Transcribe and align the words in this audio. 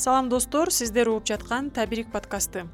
салам 0.00 0.30
достор. 0.30 0.70
Сиздер 0.70 1.10
угуп 1.10 1.26
жаткан 1.28 1.68
табирик 1.70 2.10
подкасты. 2.10 2.64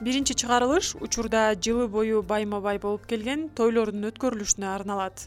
Биринчи 0.00 0.34
чыгарылыш 0.38 0.94
учурда 1.00 1.50
жылы 1.58 1.88
бою 1.88 2.22
байма 2.22 2.60
бай 2.60 2.78
болуп 2.78 3.08
келген 3.10 3.48
тойлордун 3.48 4.06
өткөрүлүшүнө 4.12 4.68
арналат. 4.70 5.24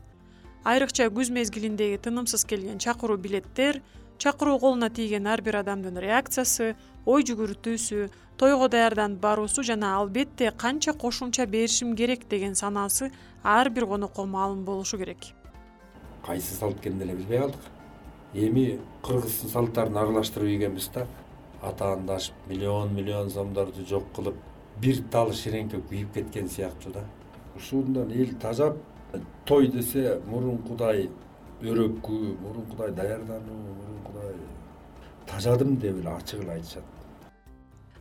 Айрыкча 0.63 1.10
күз 1.12 1.33
мезгилиндеги 1.35 1.99
тынымсыз 1.99 2.46
келген 2.47 2.79
чакыруу 2.79 3.17
билеттер 3.17 3.81
чакыруу 4.17 4.56
колуна 4.60 4.90
тийген 4.90 5.28
ар 5.28 5.42
бир 5.42 5.60
адамдын 5.60 5.99
реакциясы 5.99 6.78
ой 7.06 7.28
жүгүртүүсү 7.28 8.07
тойго 8.39 8.71
даярданып 8.71 9.19
баруусу 9.19 9.63
жана 9.63 9.97
албетте 9.99 10.53
канча 10.55 10.94
кошумча 10.94 11.46
беришим 11.46 11.96
керек 11.96 12.28
деген 12.29 12.55
санаасы 12.55 13.12
ар 13.44 13.69
бир 13.69 13.85
конокко 13.85 14.23
маалым 14.23 14.63
болушу 14.63 14.97
керек. 14.97 15.33
Кайсы 16.26 16.53
салт 16.53 16.80
экенин 16.80 16.99
деле 16.99 17.16
билбей 17.16 17.39
калдык? 17.39 17.63
Эми 18.34 18.80
кыргыздын 19.03 19.49
салттарын 19.49 19.98
аралаштырып 19.98 20.48
ийгенбиз 20.48 20.88
да 20.94 21.07
атаандашып 21.62 22.36
миллион 22.48 22.94
миллион 22.94 23.30
сомдорду 23.30 23.86
жок 23.86 24.05
кылып 24.16 24.36
бир 24.81 25.02
тал 25.12 25.34
ширеңке 25.34 25.82
күйүп 25.90 26.13
кеткен 26.13 26.49
сыяктуу 26.49 26.94
да. 26.94 27.04
Ушундан 27.55 28.12
эл 28.12 28.35
тажап 28.41 28.77
той 29.45 29.68
десе 29.68 30.20
мурункудай 30.27 31.09
өрөккүү 31.62 32.38
мурункудай 32.44 32.91
даярдануу 32.95 33.58
мурункудай 33.80 34.38
тажадым 35.27 35.76
деп 35.77 35.99
эле 35.99 36.16
ачык 36.16 36.44
эле 36.44 36.52
айтышат. 36.59 36.84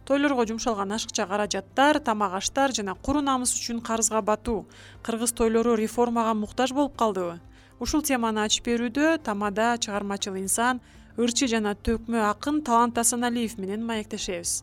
Тойлорго 0.06 0.46
жумшалган 0.46 0.92
ашыкча 0.92 1.26
каражаттар 1.26 1.98
тамак 2.00 2.38
аштар 2.38 2.72
жана 2.72 2.94
куру 2.94 3.20
намыс 3.20 3.52
үчүн 3.58 3.82
карызга 3.82 4.22
батуу. 4.22 4.66
Кыргыз 5.02 5.32
тойлору 5.32 5.74
реформага 5.74 6.34
муктаж 6.34 6.72
болуп 6.72 6.96
калдыбы. 6.96 7.40
Ушул 7.78 8.02
теманы 8.02 8.40
ачып 8.46 8.70
берүүдө 8.70 9.18
тамада 9.22 9.76
чыгармачыл 9.76 10.38
инсан 10.40 10.80
ырчы 11.18 11.48
жана 11.50 11.74
төкмө 11.74 12.22
акын 12.30 12.62
талант 12.62 12.98
асаналиев 13.02 13.58
менен 13.58 13.82
маектешебиз. 13.86 14.62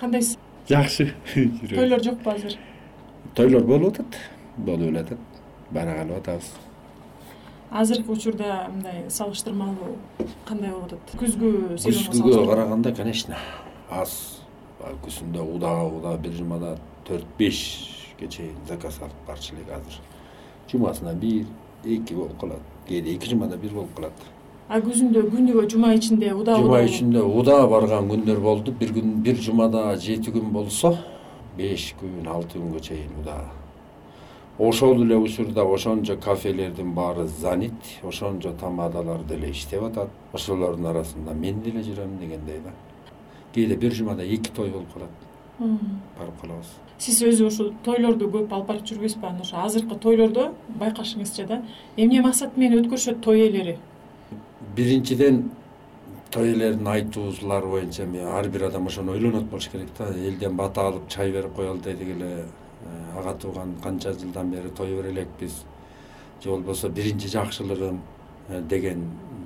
Кандайсыз 0.00 0.38
жакшы. 0.70 1.12
Тойлор 1.68 2.02
жокпу 2.02 2.30
азыр? 2.32 2.56
Тойлор 3.36 3.66
болуп 3.68 3.92
атат 3.92 4.16
болуп 4.56 4.88
эле 4.88 5.04
атат. 5.04 5.18
Барак 5.70 6.00
алып 6.06 6.22
атабыз. 6.22 6.52
Азыркы 7.70 8.10
учурда 8.12 8.68
мындай 8.72 9.04
салыштырмалуу 9.10 9.98
кандай 10.48 10.72
болуп 10.72 10.94
атат? 10.94 11.12
Күзгү 11.20 11.50
күзгүгө 11.84 12.46
караганда 12.48 12.94
конечно 12.96 13.36
аз. 13.90 14.16
Күзүндө 15.04 15.44
удаа 15.44 15.84
удаа 15.84 16.16
бир 16.16 16.32
жумада 16.32 16.78
төрт 17.06 17.26
бешке 17.38 18.28
чейин 18.28 18.56
заказ 18.68 19.00
алып 19.02 19.26
барчу 19.26 19.54
элек 19.54 19.70
азыр. 19.76 20.00
Жумасына 20.70 21.14
бир 21.14 21.46
эки 21.84 22.14
болуп 22.14 22.38
калат. 22.40 22.60
Кээде 22.88 23.14
эки 23.14 23.28
жумада 23.30 23.56
бир 23.56 23.72
болуп 23.74 23.94
калат. 23.96 24.12
А 24.68 24.78
күзүндө 24.80 25.24
күнүгө 25.32 25.68
жума 25.70 25.94
ичинде 25.94 26.32
удаа 26.34 26.60
жума 26.62 26.82
ичинде 26.86 27.22
удаа 27.22 27.66
барган 27.68 28.10
күндөр 28.10 28.40
болду. 28.40 28.72
Бир 28.72 28.92
күн 28.94 29.16
бир 29.24 29.40
жумада 29.40 29.96
жети 29.96 30.30
күн 30.30 30.52
болсо 30.52 30.96
беш 31.56 31.94
күн 32.00 32.28
алты 32.28 32.58
күнгө 32.58 32.84
чейин 32.90 33.16
удаа 33.22 33.48
ошол 34.60 35.02
эле 35.02 35.16
учурда 35.16 35.64
ошончо 35.64 36.16
кафелердин 36.16 36.92
баары 36.92 37.26
занят 37.26 37.72
ошончо 38.02 38.52
тамадалар 38.52 39.24
деле 39.24 39.50
иштеп 39.50 39.82
атат. 39.82 40.10
Ошолордун 40.32 40.86
арасында 40.86 41.32
мен 41.32 41.62
деле 41.62 41.80
жүрөм 41.80 42.18
дегендей 42.20 42.60
да. 42.60 42.74
Кээде 43.54 43.76
бир 43.76 43.92
жумада 43.92 44.22
эки 44.22 44.52
той 44.52 44.68
болуп 44.68 44.92
калат 44.92 45.29
барып 45.60 46.40
калабыз. 46.40 46.72
Сиз 46.98 47.20
өзү 47.24 47.46
ушу 47.48 47.68
тойлорду 47.84 48.28
көп 48.32 48.52
алып 48.52 48.68
барып 48.68 48.86
жүрбөйсүзбү 48.88 49.26
анан 49.28 49.44
ошо 49.44 49.62
азыркы 49.64 49.96
тойлордо 50.00 50.50
байкашыңызча 50.80 51.46
да. 51.48 51.62
Эмне 51.96 52.22
максат 52.24 52.56
менен 52.56 52.84
өткөрүшөт 52.84 53.20
той 53.24 53.44
ээлери? 53.46 53.76
Биринчиден 54.76 55.42
той 56.30 56.52
ээлерин 56.52 56.86
айтуусулар 56.86 57.66
боюнча 57.66 58.04
эми 58.04 58.20
ар 58.24 58.48
бир 58.48 58.68
адам 58.68 58.86
ошону 58.86 59.12
ойлонот 59.12 59.44
болуш 59.50 59.68
керек 59.68 59.88
да. 59.98 60.08
Элден 60.14 60.56
бата 60.56 60.86
алып 60.88 61.08
чай 61.08 61.32
берип 61.32 61.54
коелу 61.56 61.78
дедик 61.78 62.16
эле 62.16 62.30
э, 62.30 63.18
ага 63.18 63.34
тууган 63.34 63.74
канча 63.82 64.12
жылдан 64.12 64.50
бери 64.50 64.70
той 64.70 64.96
бере 64.96 65.10
элекпиз. 65.10 65.64
Же 66.42 66.50
болбосо 66.50 66.88
биринчи 66.88 67.28
жакшылыгым 67.28 68.00
э, 68.48 68.62
деген 68.62 69.04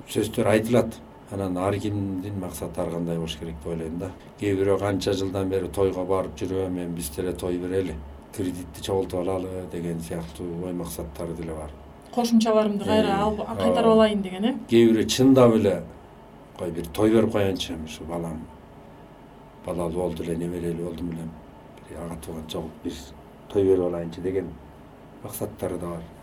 сөздөр 0.09 0.47
айтылат 0.47 0.95
анан 1.31 1.57
ар 1.57 1.77
кимдин 1.79 2.39
максаты 2.39 2.81
ар 2.81 2.89
кандай 2.91 3.17
болуш 3.17 3.37
керек 3.37 3.55
деп 3.63 3.67
ойлойм 3.71 3.97
да. 3.99 4.11
Кээ 4.39 4.55
бирөө 4.55 4.79
канча 4.79 5.13
жылдан 5.13 5.49
бери 5.49 5.67
тойго 5.67 6.05
барып 6.05 6.35
жүрөм 6.37 6.77
эми 6.77 6.95
биз 6.95 7.09
деле 7.09 7.33
той 7.33 7.57
берели 7.57 7.95
кредитти 8.35 8.81
чогултуп 8.81 9.19
алалы 9.21 9.65
деген 9.71 9.99
сыяктуу 10.01 10.65
ой 10.65 10.73
максаттары 10.73 11.33
деле 11.33 11.53
бар. 11.53 11.71
Кошумчаларымды 12.13 12.85
кайра 12.85 13.17
алып 13.23 13.45
кайтарып 13.57 13.91
алайын 13.91 14.21
деген 14.21 14.45
э? 14.45 14.53
кээ 14.69 14.91
бирөө 14.91 15.05
чындап 15.05 15.55
эле 15.55 15.83
кой 16.57 16.71
бир 16.71 16.85
той 16.87 17.09
берип 17.09 17.31
коеюнчу 17.31 17.73
эми 17.73 17.85
ушу 17.85 18.03
балам. 18.03 18.45
Балалуу 19.65 20.01
болду 20.01 20.23
эле 20.23 20.35
неберелүү 20.37 20.85
болдум 20.85 21.11
эле. 21.11 21.29
Ага 21.97 22.19
тууган 22.25 22.47
чогулуп 22.47 22.83
бир 22.83 22.93
той 23.49 23.63
берип 23.63 23.83
алайынчы 23.89 24.21
деген 24.21 24.53
максаттары 25.23 25.77
да 25.79 25.87
бар 25.87 26.14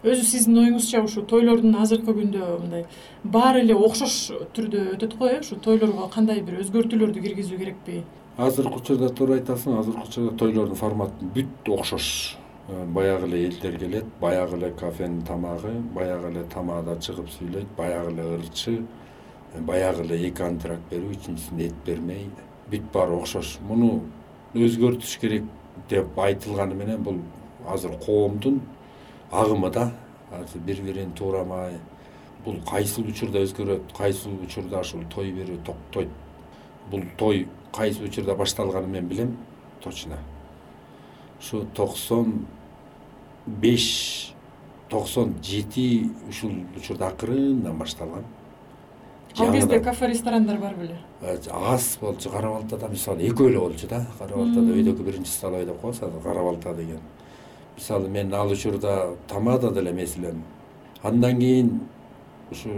өзү 0.00 0.22
сиздин 0.24 0.56
оюңузча 0.62 1.02
ушу 1.04 1.22
тойлордун 1.28 1.74
азыркы 1.76 2.14
күндө 2.16 2.44
мындай 2.62 2.86
баары 3.24 3.60
эле 3.60 3.74
окшош 3.76 4.14
түрдө 4.56 4.94
өтөт 4.94 5.16
го 5.18 5.28
э 5.28 5.40
ушу 5.42 5.58
тойлорго 5.60 6.06
кандай 6.14 6.40
бир 6.40 6.62
өзгөртүүлөрдү 6.62 7.20
киргизүү 7.20 7.58
керекпи? 7.58 8.02
Азыркы 8.38 8.80
учурда 8.80 9.10
туура 9.12 9.36
айтасың 9.36 9.76
азыркы 9.76 10.06
учурда 10.08 10.32
тойлордун 10.40 10.80
форматы 10.80 11.28
бүт 11.34 11.68
окшош 11.68 12.38
э, 12.68 12.86
баягы 12.86 13.28
эле 13.28 13.44
элдер 13.48 13.76
келет 13.78 14.08
баягы 14.22 14.56
эле 14.56 14.72
кафенин 14.72 15.20
тамагы 15.20 15.74
баягы 15.92 16.32
эле 16.32 16.46
тамада 16.54 16.96
чыгып 16.96 17.28
сүйлөйт 17.36 17.76
баягы 17.76 18.14
эле 18.14 18.28
ырчы 18.38 18.78
э, 18.80 19.60
баягы 19.60 20.06
эле 20.06 20.22
эки 20.30 20.48
антракт 20.48 20.88
берүү 20.88 21.12
үчүнчүсүндө 21.18 21.66
эт 21.68 21.84
бермей 21.84 22.30
бүт 22.72 22.88
баары 22.94 23.20
окшош. 23.20 23.58
Муну 23.68 24.00
өзгөртүш 24.54 25.18
керек 25.20 25.44
деп 25.90 26.16
айтылганы 26.16 26.74
менен 26.74 27.02
бул 27.04 27.20
азыр 27.68 27.98
коомдун 28.00 28.62
агымы 29.30 29.70
да 29.70 29.92
бири 30.54 30.82
бирин 30.82 31.12
туурамай 31.12 31.78
бул 32.44 32.56
кайсыл 32.64 33.06
учурда 33.08 33.42
өзгөрөт 33.44 33.92
кайсыл 33.96 34.38
учурда 34.44 34.80
ушул 34.80 35.04
той 35.12 35.32
берүү 35.34 35.60
токтойт. 35.64 36.08
Бул 36.90 37.04
той 37.18 37.46
кайсы 37.72 38.02
учурда 38.04 38.34
башталганын 38.34 38.90
мен 38.90 39.08
билем 39.08 39.36
точно. 39.82 40.18
Ушу 41.40 41.64
токсон 41.74 42.46
беш 43.46 44.34
токсон 44.88 45.34
жети 45.42 46.10
ушул 46.28 46.52
учурда 46.76 47.08
акырындан 47.08 47.78
башталган. 47.78 48.24
Ал 49.38 49.52
кезде 49.52 49.80
кафе 49.80 50.08
ресторандар 50.08 50.58
бар 50.58 50.74
беле. 50.74 50.98
Э, 51.20 51.38
аз 51.52 51.98
болчу 52.00 52.30
кара 52.30 52.48
балтада 52.48 52.88
мисалы 52.88 53.28
экөө 53.28 53.50
эле 53.50 53.58
болчу 53.58 53.86
да. 53.86 54.06
Кара 54.18 54.36
балтада 54.36 54.72
өйдөкү 54.72 55.04
биринчи 55.04 55.30
столовой 55.30 55.66
деп 55.66 55.80
коебуз 55.80 56.02
азыр 56.02 56.22
кара 56.22 56.42
балта 56.42 56.74
деген 56.74 56.98
мисалы 57.80 58.08
мен 58.08 58.34
ал 58.34 58.50
учурда 58.50 59.16
тамада 59.26 59.70
деле 59.72 59.90
эмес 59.90 60.16
элем 60.18 60.44
андан 61.02 61.38
кийин 61.38 61.80
ушу 62.50 62.68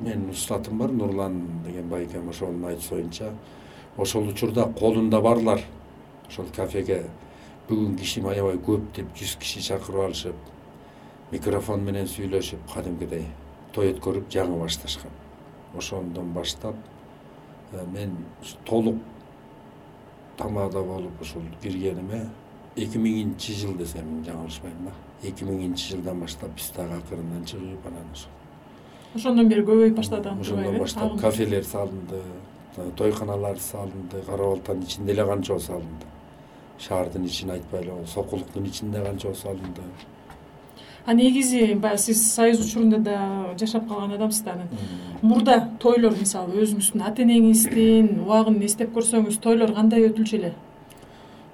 менин 0.00 0.30
устатым 0.30 0.78
бар 0.78 0.90
нурлан 0.90 1.62
деген 1.64 1.88
байкем 1.88 2.28
ошонун 2.28 2.64
айтышы 2.64 2.90
боюнча 2.90 3.32
ошол 3.96 4.28
учурда 4.28 4.64
колунда 4.78 5.20
барлар 5.20 5.60
ошол 6.28 6.46
кафеге 6.56 7.04
бүгүн 7.68 7.96
кишим 7.96 8.26
аябай 8.26 8.56
көп 8.58 8.90
деп 8.96 9.14
жүз 9.14 9.36
киши 9.38 9.62
чакырып 9.62 10.08
алышып 10.08 10.34
микрофон 11.30 11.84
менен 11.86 12.08
сүйлөшүп 12.10 12.66
кадимкидей 12.74 13.28
той 13.72 13.92
өткөрүп 13.92 14.26
жаңы 14.32 14.58
башташкан. 14.58 15.10
Ошондон 15.78 16.32
баштап 16.34 16.74
э, 17.72 17.84
мен 17.92 18.16
толук 18.64 18.96
тамада 20.36 20.82
болуп 20.82 21.20
ушул 21.20 21.42
киргениме 21.62 22.26
эки 22.76 22.98
миңинчи 22.98 23.54
жыл 23.54 23.74
десем 23.78 24.22
жаңылышпайм 24.26 24.84
да. 24.86 24.92
Эки 25.22 25.44
миңинчи 25.44 25.94
жылдан 25.94 26.20
баштап 26.20 26.54
биз 26.56 26.70
дагы 26.76 27.00
акырындан 27.00 27.44
чыгып 27.44 27.86
анан 27.86 28.06
ошо 28.14 28.28
ошондон 29.14 29.48
бери 29.48 29.64
көбөйүп 29.66 29.96
баштады 29.96 30.30
ошондон 30.40 30.78
баштап 30.78 31.18
кафелер 31.20 31.64
салынды 31.64 32.22
тойканалар 32.96 33.58
салынды 33.58 34.22
кара 34.26 34.44
балтанын 34.54 34.82
ичинде 34.84 35.12
эле 35.12 35.26
канчоо 35.26 35.58
салынды. 35.58 36.06
Шаардын 36.78 37.26
ичин 37.26 37.50
айтпайлы 37.50 38.06
сокулуктун 38.06 38.64
ичинде 38.64 39.02
канчоо 39.04 39.34
салынды. 39.34 39.82
А 41.04 41.14
негизи 41.14 41.74
баягы 41.74 41.98
сиз 41.98 42.32
союз 42.32 42.60
учурунда 42.64 42.98
да 42.98 43.54
жашап 43.58 43.88
калган 43.88 44.12
адамсыз 44.12 44.44
да 44.44 44.52
анан 44.52 44.68
мурда 45.22 45.68
тойлор 45.80 46.12
мисалы 46.12 46.62
өзүңүздүн 46.62 47.02
ата 47.02 47.22
энеңиздин 47.22 48.20
убагын 48.22 48.62
эстеп 48.62 48.92
көрсөңүз 48.96 49.40
тойлор 49.40 49.72
кандай 49.74 50.06
өтүлчү 50.08 50.36
эле 50.38 50.54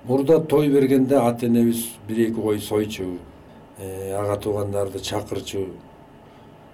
мурда 0.06 0.40
той 0.40 0.68
бергенде 0.68 1.16
ата 1.16 1.46
энебиз 1.46 1.86
бир 2.08 2.28
эки 2.28 2.40
кой 2.40 2.60
сойчу 2.60 3.18
э, 3.78 4.12
ага 4.12 4.36
туугандарды 4.36 4.98
чакырчу. 4.98 5.68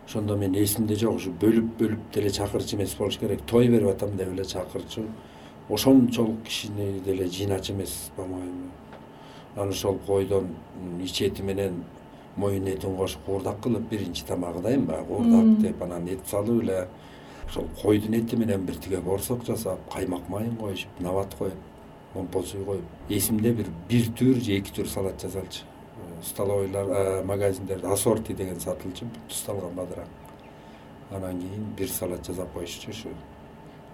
Ошондо 0.06 0.37
менин 0.37 0.62
эсимде 0.64 0.96
жок 0.96 1.17
ушу 1.17 1.31
бөлүп 1.31 1.79
бөлүп 1.79 2.12
деле 2.14 2.31
чакырчу 2.31 2.76
эмес 2.76 2.94
болуш 2.94 3.19
керек. 3.19 3.40
Той 3.46 3.69
берип 3.69 3.88
атам 3.88 4.17
деп 4.17 4.29
эле 4.32 4.44
чакырчу. 4.44 5.06
Ошончолук 5.69 6.43
кишини 6.44 7.00
деле 7.00 7.26
жыйначу 7.26 7.73
эмес 7.73 8.11
по 8.17 8.23
моему 8.23 8.70
анан 9.56 9.70
ошол 9.70 9.99
койдон 10.06 10.49
ич 11.02 11.20
эти 11.23 11.43
менен 11.43 11.84
моюн 12.37 12.67
этин 12.67 12.96
кошуп 12.96 13.23
куурдак 13.25 13.61
кылып 13.61 13.88
биринчи 13.88 14.25
тамагы 14.25 14.62
да 14.62 14.75
эми 14.75 14.87
баягы 14.87 15.06
куурдак 15.06 15.61
деп 15.61 15.82
анан 15.82 16.08
эт 16.08 16.20
салып 16.26 16.62
эле 16.62 16.88
ошол 17.49 17.67
койдун 17.82 18.14
эти 18.14 18.34
менен 18.34 18.64
бир 18.64 18.76
тиге 18.76 18.99
боорсок 18.99 19.44
жасап 19.44 19.79
каймак 19.93 20.29
майын 20.29 20.56
коюшуп 20.56 21.00
набат 21.00 21.34
коюп 21.34 21.55
сүй 22.14 22.64
коюп 22.64 22.85
эсимде 23.09 23.53
бир 23.53 23.67
бир 23.88 24.09
түр 24.19 24.41
же 24.41 24.59
эки 24.59 24.73
түр 24.73 24.88
салат 24.88 25.20
жасалчу 25.20 25.64
столовойлар 26.23 26.87
э, 26.88 27.23
магазиндерде 27.25 27.87
ассорти 27.87 28.32
деген 28.32 28.61
сатылчу 28.61 29.06
тусталган 29.29 29.75
бадыраң 29.75 30.09
анан 31.11 31.41
кийин 31.41 31.64
бир 31.76 31.88
салат 31.88 32.26
жасап 32.26 32.53
коюшчу 32.53 32.91
ушу 32.91 33.09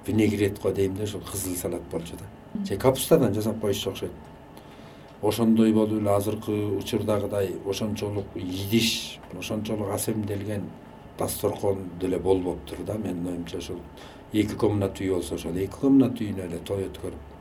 винегрет 0.06 0.61
го 0.61 0.70
дейм 0.73 0.97
да 0.97 1.05
ушул 1.05 1.20
кызыл 1.20 1.56
салат 1.56 1.82
болчу 1.91 2.17
да. 2.17 2.65
Же 2.65 2.76
капустадан 2.76 3.35
жасап 3.35 3.61
коюшчу 3.61 3.91
окшойт. 3.91 4.12
Ошондой 5.23 5.73
болуп 5.73 6.00
эле 6.00 6.11
азыркы 6.11 6.53
учурдагыдай 6.79 7.56
ошончолук 7.67 8.25
идиш 8.35 9.19
ошончолук 9.38 9.91
асемделген 9.91 10.71
дасторкон 11.19 11.91
деле 12.00 12.19
болбоптур 12.19 12.79
да. 12.87 12.94
Менин 12.94 13.26
оюмча 13.26 13.59
ушул 13.59 13.81
эки 14.32 14.55
комната 14.55 15.03
үй 15.05 15.11
болсо 15.11 15.35
ошол 15.35 15.56
эки 15.56 15.73
комната 15.81 16.25
үйүнө 16.25 16.47
эле 16.47 16.59
той 16.59 16.87
өткөрүп 16.88 17.38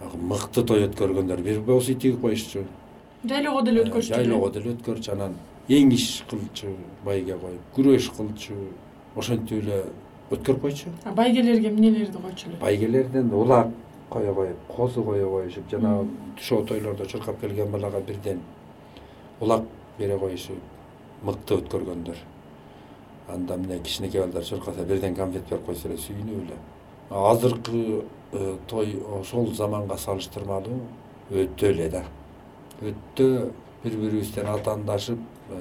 мыкты 0.00 0.64
той 0.64 0.86
өткөргөндөр. 0.88 1.42
Бир 1.42 1.60
боз 1.60 1.88
үй 1.88 1.94
тигип 1.94 2.20
коюшчу 2.20 2.64
жайлоого 3.24 3.62
деле 3.62 3.84
өткөрчү 3.84 4.14
жайлоого 4.14 4.50
деле 4.50 4.74
өткөрчү 4.74 5.12
анан 5.12 5.34
эңиш 5.68 6.22
кылчу 6.30 6.72
байге 7.04 7.36
коюп 7.38 7.60
күрөш 7.76 8.08
кылчу 8.16 8.56
ошентип 9.16 9.62
эле 9.62 9.82
өткөрүп 10.30 10.60
койчу 10.62 10.94
байгелерге 11.16 11.68
эмнелерди 11.68 12.18
койчу 12.18 12.48
эле? 12.48 12.56
Байгелерден 12.60 13.32
улак 13.34 13.68
кое 14.10 14.32
коюп 14.34 14.56
козу 14.68 15.04
кое 15.04 15.26
коюшуп 15.26 15.68
жанагы 15.70 16.08
түшөө 16.38 16.66
тойлордо 16.68 17.06
чуркап 17.06 17.40
келген 17.40 17.70
балага 17.70 18.00
бирден 18.00 18.40
улак 19.40 19.64
бере 19.98 20.18
коюшуп 20.18 20.56
мыкты 21.22 21.60
өткөргөндөр. 21.60 22.16
Анда 23.28 23.56
мына 23.56 23.78
кичинекей 23.78 24.20
балдар 24.20 24.44
чуркаса 24.44 24.84
бирден 24.84 25.14
конфет 25.14 25.44
берип 25.50 25.66
койсо 25.66 25.88
эле 25.88 25.98
сүйүнүп 25.98 26.46
эле. 26.46 26.56
Азыркы 27.10 28.04
той 28.68 28.96
ошол 29.20 29.52
заманга 29.54 29.96
салыштырмалуу 29.98 30.80
өтө 31.30 31.70
эле 31.70 31.88
да. 31.90 32.04
Өтө 32.82 33.50
бири 33.82 33.96
бирибизден 33.96 34.48
атаандашып 34.50 35.18
э, 35.50 35.60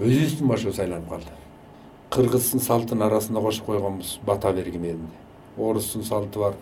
өзүбүздүн 0.00 0.48
башыбыз 0.48 0.80
айланып 0.84 1.08
калды. 1.08 1.36
Кыргыздын 2.14 2.62
салтын 2.62 3.02
арасына 3.02 3.40
кошуп 3.42 3.66
койгонбуз 3.66 4.18
бата 4.26 4.52
бергимелинде 4.52 5.24
орустун 5.58 6.04
салты 6.04 6.38
бар 6.38 6.58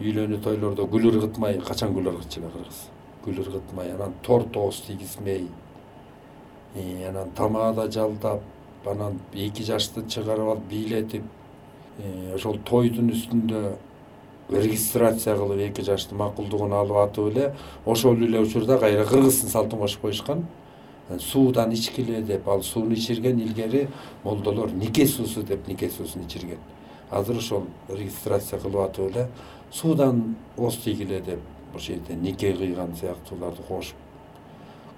үйлөнүү 0.00 0.40
тойлордо 0.42 0.86
гүл 0.90 1.08
ыргытмай 1.12 1.60
качан 1.66 1.92
гүл 1.94 2.08
ыргытчу 2.12 2.40
эле 2.40 2.50
кыргыз? 2.54 2.80
Гүл 3.24 3.42
ыргытмай 3.44 3.92
анан 3.94 4.14
торт 4.22 4.56
ооз 4.56 4.80
тийгизмей 4.86 5.46
э, 6.74 7.08
анан 7.08 7.30
тамада 7.36 7.90
жалдап 7.90 8.42
анан 8.86 9.20
эки 9.34 9.62
жашты 9.62 10.06
чыгарып 10.08 10.54
алып 10.54 10.68
бийлетип 10.70 11.24
э, 11.98 12.34
ошол 12.34 12.58
тойдун 12.66 13.12
үстүндө 13.14 13.76
регистрация 14.54 15.36
кылып 15.36 15.60
эки 15.68 15.82
жаштын 15.82 16.18
макулдугун 16.18 16.72
алып 16.72 16.96
атып 16.96 17.30
эле 17.32 17.54
ошол 17.86 18.16
эле 18.16 18.40
учурда 18.40 18.78
кайра 18.78 19.04
кыргыздын 19.04 19.50
салтын 19.50 19.78
кошуп 19.78 20.02
коюшкан. 20.02 20.46
Суудан 21.18 21.72
ичкиле 21.72 22.22
деп 22.22 22.48
ал 22.48 22.62
сууну 22.62 22.94
ичирген 22.94 23.38
илгери 23.40 23.88
молдолор 24.24 24.70
нике 24.70 25.06
суусу 25.06 25.42
деп 25.42 25.68
нике 25.68 25.90
суусун 25.90 26.22
ичирген. 26.22 26.58
Азыр 27.10 27.36
ошол 27.36 27.64
регистрация 27.88 28.58
кылып 28.58 28.80
атып 28.80 29.10
эле 29.10 29.28
суудан 29.70 30.36
ооз 30.56 30.76
тийгиле 30.76 31.20
деп 31.20 31.40
ошол 31.74 31.86
жерде 31.86 32.14
нике 32.14 32.52
кыйган 32.52 32.94
сыяктууларды 32.96 33.62
кошуп 33.68 33.96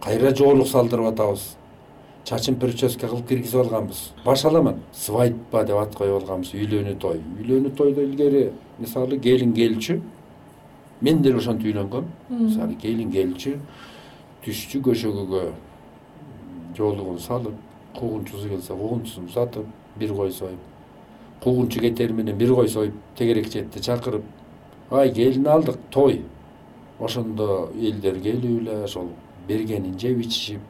кайра 0.01 0.35
жоолук 0.35 0.69
салдырып 0.69 1.13
атабыз 1.13 1.57
чачын 2.25 2.59
прическа 2.61 3.09
кылып 3.09 3.29
киргизип 3.29 3.61
алганбыз. 3.61 4.13
Баш 4.25 4.45
аламан 4.45 4.83
свадьба 4.93 5.65
деп 5.65 5.77
ат 5.77 5.95
коюп 5.95 6.23
алганбыз. 6.23 6.55
Үйлөнүү 6.55 6.99
той. 6.99 7.21
Үйлөнүү 7.41 7.75
тойдо 7.77 8.03
илгери 8.03 8.51
мисалы 8.79 9.19
келин 9.21 9.53
келчү. 9.55 10.01
Мен 11.01 11.23
деле 11.23 11.39
ошентип 11.39 11.73
үйлөнгөм. 11.73 12.07
Мисалы 12.31 12.79
келин 12.81 13.13
келчү 13.13 13.59
түшчү 14.45 14.83
көшөгөгө 14.85 15.43
жоолугун 16.77 17.19
салып 17.19 17.55
куугунчусу 17.97 18.51
келсе 18.51 18.75
куугунчусун 18.75 19.31
узатып 19.31 19.67
бир 19.97 20.13
кой 20.15 20.33
союп 20.33 20.61
куугунчу 21.43 21.81
кетери 21.81 22.13
менен 22.13 22.37
бир 22.37 22.55
кой 22.55 22.69
союп 22.69 22.95
тегерек 23.17 23.49
четти 23.53 23.81
чакырып 23.81 24.23
ай 24.91 25.13
келин 25.13 25.47
алдык 25.49 25.79
той! 25.91 26.23
Ошондо 27.01 27.71
элдер 27.75 28.21
келип 28.21 28.61
эле 28.61 28.85
ошол 28.85 29.09
бергенин 29.49 29.99
жеп 29.99 30.21
ичишип 30.21 30.61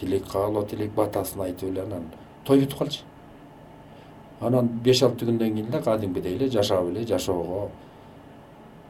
тилек 0.00 0.26
каалоо 0.32 0.64
тилек 0.64 0.94
батасын 0.94 1.42
айтып 1.42 1.70
эле 1.70 1.82
анан 1.82 2.08
той 2.44 2.62
бүтүп 2.62 2.78
калчу 2.78 3.04
анан 4.40 4.68
беш 4.84 5.02
алты 5.02 5.26
күндөн 5.26 5.54
кийин 5.54 5.68
эле 5.72 5.82
кадимкидей 5.82 6.36
эле 6.36 6.48
жашап 6.48 6.88
эле 6.90 7.06
жашоого 7.06 7.68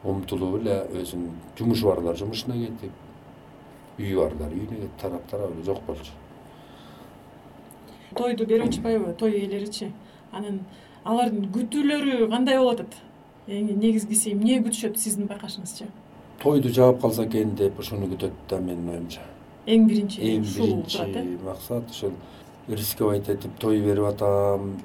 умтулуп 0.04 0.60
эле 0.60 0.80
өзүнүн 1.00 1.30
жумушу 1.58 1.88
барлар 1.88 2.16
жумушуна 2.16 2.54
кетип 2.54 2.92
үйү 3.98 4.18
барлар 4.20 4.52
үйүнө 4.52 4.82
кетип 4.82 4.98
тарап 5.00 5.30
тарап 5.30 5.54
эле 5.54 5.64
жок 5.64 5.80
болчу. 5.86 6.12
Тойду 8.16 8.46
берип 8.46 8.68
атышпайбы 8.68 9.14
той 9.18 9.40
ээлеричи. 9.40 9.92
Анан 10.32 10.60
алардын 11.04 11.48
күтүүлөрү 11.54 12.28
кандай 12.30 12.58
болуп 12.58 12.80
атат? 12.80 13.00
Негизгиси 13.48 14.34
эмне 14.34 14.60
күтүшөт 14.64 15.00
сиздин 15.00 15.28
байкашыңызча? 15.30 15.88
Тойду 16.42 16.68
жаап 16.68 17.00
калса 17.00 17.24
экен 17.24 17.56
деп 17.56 17.80
ушуну 17.80 18.06
күтөт 18.12 18.36
да 18.50 18.60
менин 18.60 18.88
оюмча 18.94 19.24
эң 19.68 19.88
биринчи 19.88 20.22
эң 20.24 20.46
биринчи 20.48 21.02
э? 21.04 21.24
максат 21.44 21.90
ушул 21.90 22.12
рисковать 22.68 23.28
этип 23.28 23.58
той 23.60 23.80
берип 23.80 24.04
атам 24.04 24.78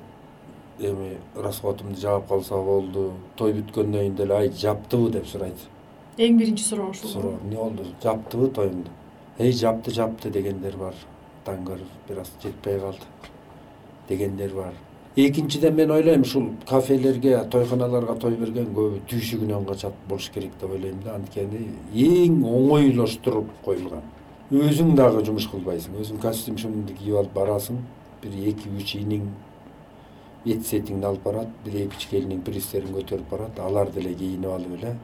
эми 0.80 1.18
расходумду 1.36 2.00
жаап 2.00 2.28
калса 2.28 2.56
болду. 2.56 3.12
Той 3.38 3.54
бүткөндөн 3.54 4.00
кийин 4.00 4.16
деле 4.16 4.36
ай 4.36 4.50
жаптыбы? 4.50 5.12
деп 5.12 5.28
сурайт. 5.28 5.68
Эң 6.18 6.38
биринчи 6.38 6.64
суроо 6.64 6.90
ушул 6.90 7.10
суроо. 7.10 7.38
Эмне 7.44 7.58
болду? 7.58 7.86
Жаптыбы 8.04 8.50
тоюмду 8.50 8.92
эй 9.38 9.52
жапты 9.52 9.92
жапты 9.92 10.30
дегендер 10.30 10.78
бар. 10.78 10.96
Таңгыр 11.46 11.80
бир 12.08 12.20
аз 12.22 12.32
жетпей 12.42 12.80
калды. 12.80 13.08
Дегендер 14.10 14.54
бар. 14.54 14.74
Экинчиден 15.16 15.76
мен 15.76 15.92
ойлойм 15.92 16.22
ушул 16.22 16.50
кафелерге 16.68 17.44
тойканаларга 17.52 18.16
той 18.16 18.36
берген 18.36 18.74
көбү 18.74 19.02
түйшүгүнөн 19.10 19.66
качат 19.66 19.94
болуш 20.10 20.30
керек 20.34 20.52
деп 20.60 20.72
ойлойм 20.72 21.02
да. 21.06 21.16
Анткени 21.16 21.68
эң 21.94 22.42
оңойлоштуруп 22.44 23.50
коюлган 23.66 24.02
өзүң 24.52 24.98
дагы 24.98 25.24
жумуш 25.24 25.48
кылбайсың. 25.48 25.96
Өзүң 26.04 26.20
костюм 26.20 26.58
шумуңду 26.60 26.94
кийип 26.98 27.16
алып 27.16 27.34
барасың 27.34 27.78
бир 28.24 28.34
эки 28.52 28.68
үч 28.76 28.96
иниң 29.00 29.30
эт 30.44 30.66
сетиңди 30.68 31.08
алып 31.08 31.24
барат 31.24 31.48
бир 31.64 31.78
эки 31.86 31.96
үч 31.96 32.08
келиниң 32.12 32.42
призтерин 32.44 32.92
көтөрүп 32.92 33.30
барат 33.32 33.60
алар 33.64 33.92
деле 33.96 34.14
кийинип 34.14 34.52
алып 34.52 34.76
эле. 34.80 34.98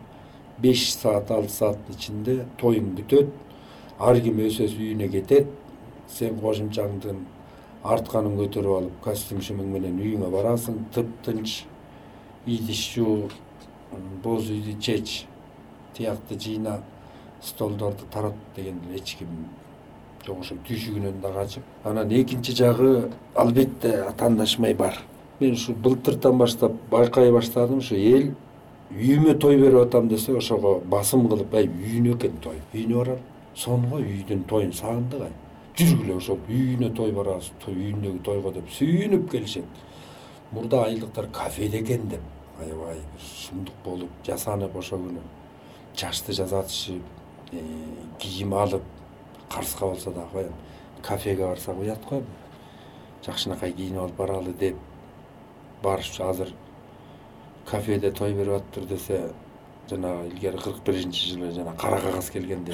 Беш 0.60 0.90
саат 0.92 1.32
алты 1.32 1.54
сааттын 1.56 1.96
ичинде 1.96 2.36
тоюң 2.60 2.92
бүтөт 2.98 3.32
ар 4.00 4.20
ким 4.20 4.44
өз 4.44 4.60
өз 4.66 4.76
үйүнө 4.76 5.08
кетет 5.16 5.48
сен 6.12 6.36
кошумчаңдын 6.44 7.24
артканын 7.88 8.36
көтөрүп 8.42 8.78
алып 8.82 9.02
костюм 9.08 9.40
шумуң 9.40 9.72
менен 9.72 10.04
үйүңө 10.04 10.34
барасың 10.36 10.84
тыптынч 10.92 11.62
идиш 12.46 12.86
жуу 12.98 13.30
боз 14.24 14.52
үйдү 14.52 14.76
чеч 14.84 15.22
тиякты 15.96 16.36
жыйна 16.36 16.82
столдорду 17.44 18.06
тарат 18.12 18.34
деген 18.56 18.80
эле 18.90 19.00
эч 19.00 19.16
ким 19.20 19.28
жок 20.26 20.40
ошо 20.40 20.56
түйшүгүнөн 20.68 21.22
да 21.22 21.32
качып 21.34 21.64
анан 21.84 22.12
экинчи 22.12 22.56
жагы 22.56 23.10
албетте 23.36 24.04
атаандашмай 24.04 24.74
бар. 24.74 24.98
Мен 25.40 25.54
ушу 25.54 25.74
былтыртан 25.74 26.38
баштап 26.38 26.72
байкай 26.92 27.32
баштадым 27.32 27.78
ушу 27.78 27.96
эл 27.96 28.34
үйүмө 28.92 29.38
той 29.40 29.58
берип 29.58 29.80
атам 29.86 30.08
десе 30.08 30.34
ошого 30.34 30.80
басым 30.80 31.28
кылып 31.30 31.54
ай 31.54 31.68
үйүнө 31.68 32.16
экен 32.16 32.40
той 32.42 32.58
үйүнө 32.74 32.98
баралы 32.98 33.20
сонго 33.56 34.00
үйдүн 34.02 34.44
тоюн 34.50 34.74
сагындык 34.74 35.22
ай 35.28 35.34
жүргүлө 35.80 36.16
ошол 36.18 36.40
үйүнө 36.50 36.90
той 36.98 37.12
барабыз 37.16 37.52
үйүндөгү 37.68 38.24
тойго 38.26 38.52
деп 38.56 38.72
сүйүнүп 38.76 39.30
келишет 39.32 39.84
мурда 40.52 40.84
айылдыктар 40.88 41.30
кафеде 41.32 41.84
экен 41.84 42.10
деп 42.10 42.22
аябай 42.60 42.98
бир 43.14 43.28
сумдук 43.28 43.76
болуп 43.86 44.10
жасанып 44.26 44.76
ошол 44.76 45.06
күнү 45.06 45.24
чачты 45.94 46.34
жасатышып 46.34 47.19
кийим 47.52 48.54
алып 48.54 48.84
карызга 49.50 49.88
болсо 49.88 50.12
дагы 50.12 50.32
коем 50.32 50.54
кафеге 51.02 51.46
барсак 51.46 51.80
уят 51.80 52.06
го 52.10 52.24
жакшынакай 53.26 53.74
кийинип 53.74 54.02
алып 54.02 54.16
баралы 54.16 54.54
деп 54.54 54.76
барышчу. 55.84 56.24
Азыр 56.24 56.54
кафеде 57.66 58.12
той 58.12 58.34
берип 58.34 58.54
атыптыр 58.54 58.86
десе 58.86 59.22
жанагы 59.90 60.28
илгери 60.28 60.58
кырк 60.58 60.84
биринчи 60.86 61.30
жылы 61.30 61.52
жана 61.52 61.76
кара 61.78 62.00
кагаз 62.02 62.30
келгенде 62.30 62.74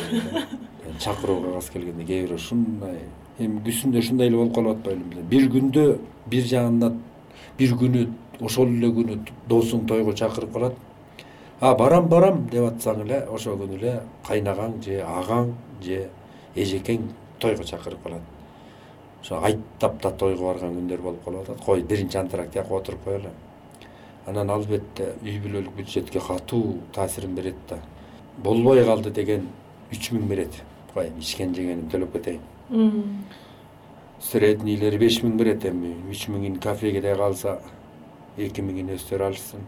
чакыруу 1.00 1.41
кагаз 1.41 1.70
келгенде 1.70 2.05
кээ 2.05 2.25
бирөө 2.25 2.36
ушундай 2.36 3.00
эми 3.39 3.62
күзүндө 3.65 4.00
ушундай 4.00 4.27
эле 4.27 4.38
болуп 4.38 4.55
калып 4.55 4.77
атпайлыбы 4.77 5.15
эле 5.15 5.24
бир 5.32 5.50
күндө 5.51 5.86
бир 6.27 6.48
жагында 6.51 6.91
бир 7.58 7.75
күнү 7.79 8.05
ошол 8.41 8.72
эле 8.72 8.91
күнү 8.98 9.20
досуң 9.50 9.86
тойго 9.88 10.13
чакырып 10.13 10.53
калат 10.53 10.79
а 11.62 11.75
барам 11.75 12.07
барам 12.09 12.45
деп 12.51 12.67
атсаң 12.67 13.01
эле 13.05 13.21
ошол 13.31 13.57
күнү 13.62 13.77
эле 13.79 13.93
кайнагаң 14.27 14.81
же 14.83 15.00
агаң 15.01 15.53
же 15.83 16.09
эжекең 16.55 17.09
тойго 17.39 17.63
чакырып 17.63 18.03
калат. 18.03 18.21
Ошо 19.21 19.39
айттап 19.41 20.01
да 20.03 20.12
тойго 20.12 20.50
барган 20.51 20.75
күндөр 20.75 21.01
болуп 21.01 21.24
калып 21.25 21.50
атат. 21.50 21.63
Кой 21.65 21.81
биринчи 21.81 22.17
антракт 22.17 22.51
тияка 22.53 22.75
отуруп 22.75 23.03
коелу 23.03 23.31
анан 24.25 24.50
албетте 24.50 25.13
үй 25.24 25.39
бүлөлүк 25.39 25.75
бюджетке 25.77 26.19
катуу 26.19 26.79
таасирин 26.93 27.35
берет 27.35 27.55
да. 27.69 27.79
Болбой 28.38 28.83
калды 28.83 29.12
деген 29.12 29.47
үч 29.91 30.12
миң 30.12 30.27
берет. 30.27 30.62
Кой 30.93 31.12
ичкен 31.19 31.55
жегенин 31.55 31.88
төлөп 31.91 32.17
кетейин. 32.17 32.41
Среднийлери 34.19 34.97
беш 34.97 35.21
миң 35.24 35.38
берет 35.38 35.65
эми. 35.65 35.95
Үч 36.12 36.27
миңин 36.27 36.59
кафеге 36.59 37.01
калса 37.15 37.59
эки 38.38 38.62
миңин 38.62 38.95
өздөрү 38.95 39.29
алышсын 39.29 39.62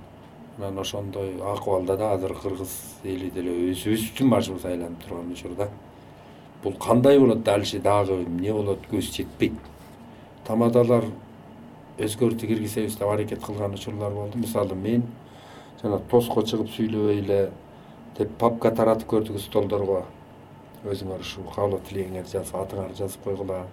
анан 0.58 0.80
ошондой 0.80 1.36
акыбалда 1.42 1.98
да 1.98 2.14
азыр 2.14 2.34
кыргыз 2.34 2.74
эли 3.04 3.30
деле 3.30 3.52
өзүбүздүн 3.72 4.30
башыбыз 4.30 4.66
айланып 4.66 5.04
турган 5.04 5.32
учурда 5.32 5.70
бул 6.64 6.74
кандай 6.74 7.20
болот 7.20 7.44
дальше 7.44 7.80
дагы 7.80 8.24
эмне 8.24 8.54
болот 8.54 8.80
көз 8.92 9.12
жетпейт. 9.16 9.54
Тамадалар 10.48 11.06
өзгөртүү 11.98 12.50
киргизебиз 12.50 12.98
деп 12.98 13.08
аракет 13.08 13.44
кылган 13.44 13.74
учурлар 13.74 14.12
болду. 14.12 14.38
Мисалы 14.38 14.76
мен 14.76 15.04
жана 15.82 16.00
тоско 16.10 16.42
чыгып 16.42 16.70
сүйлөбөй 16.74 17.22
эле 17.22 17.52
деп 18.18 18.34
папка 18.40 18.72
таратып 18.72 19.10
көрдүк 19.14 19.40
столдорго 19.40 20.04
өзүңөр 20.86 21.22
ушул 21.22 21.48
каалоо 21.54 21.80
тилегиңерди 21.90 22.38
жазып 22.38 22.56
атыңарды 22.56 22.98
жазып 22.98 23.24
койгула. 23.24 23.66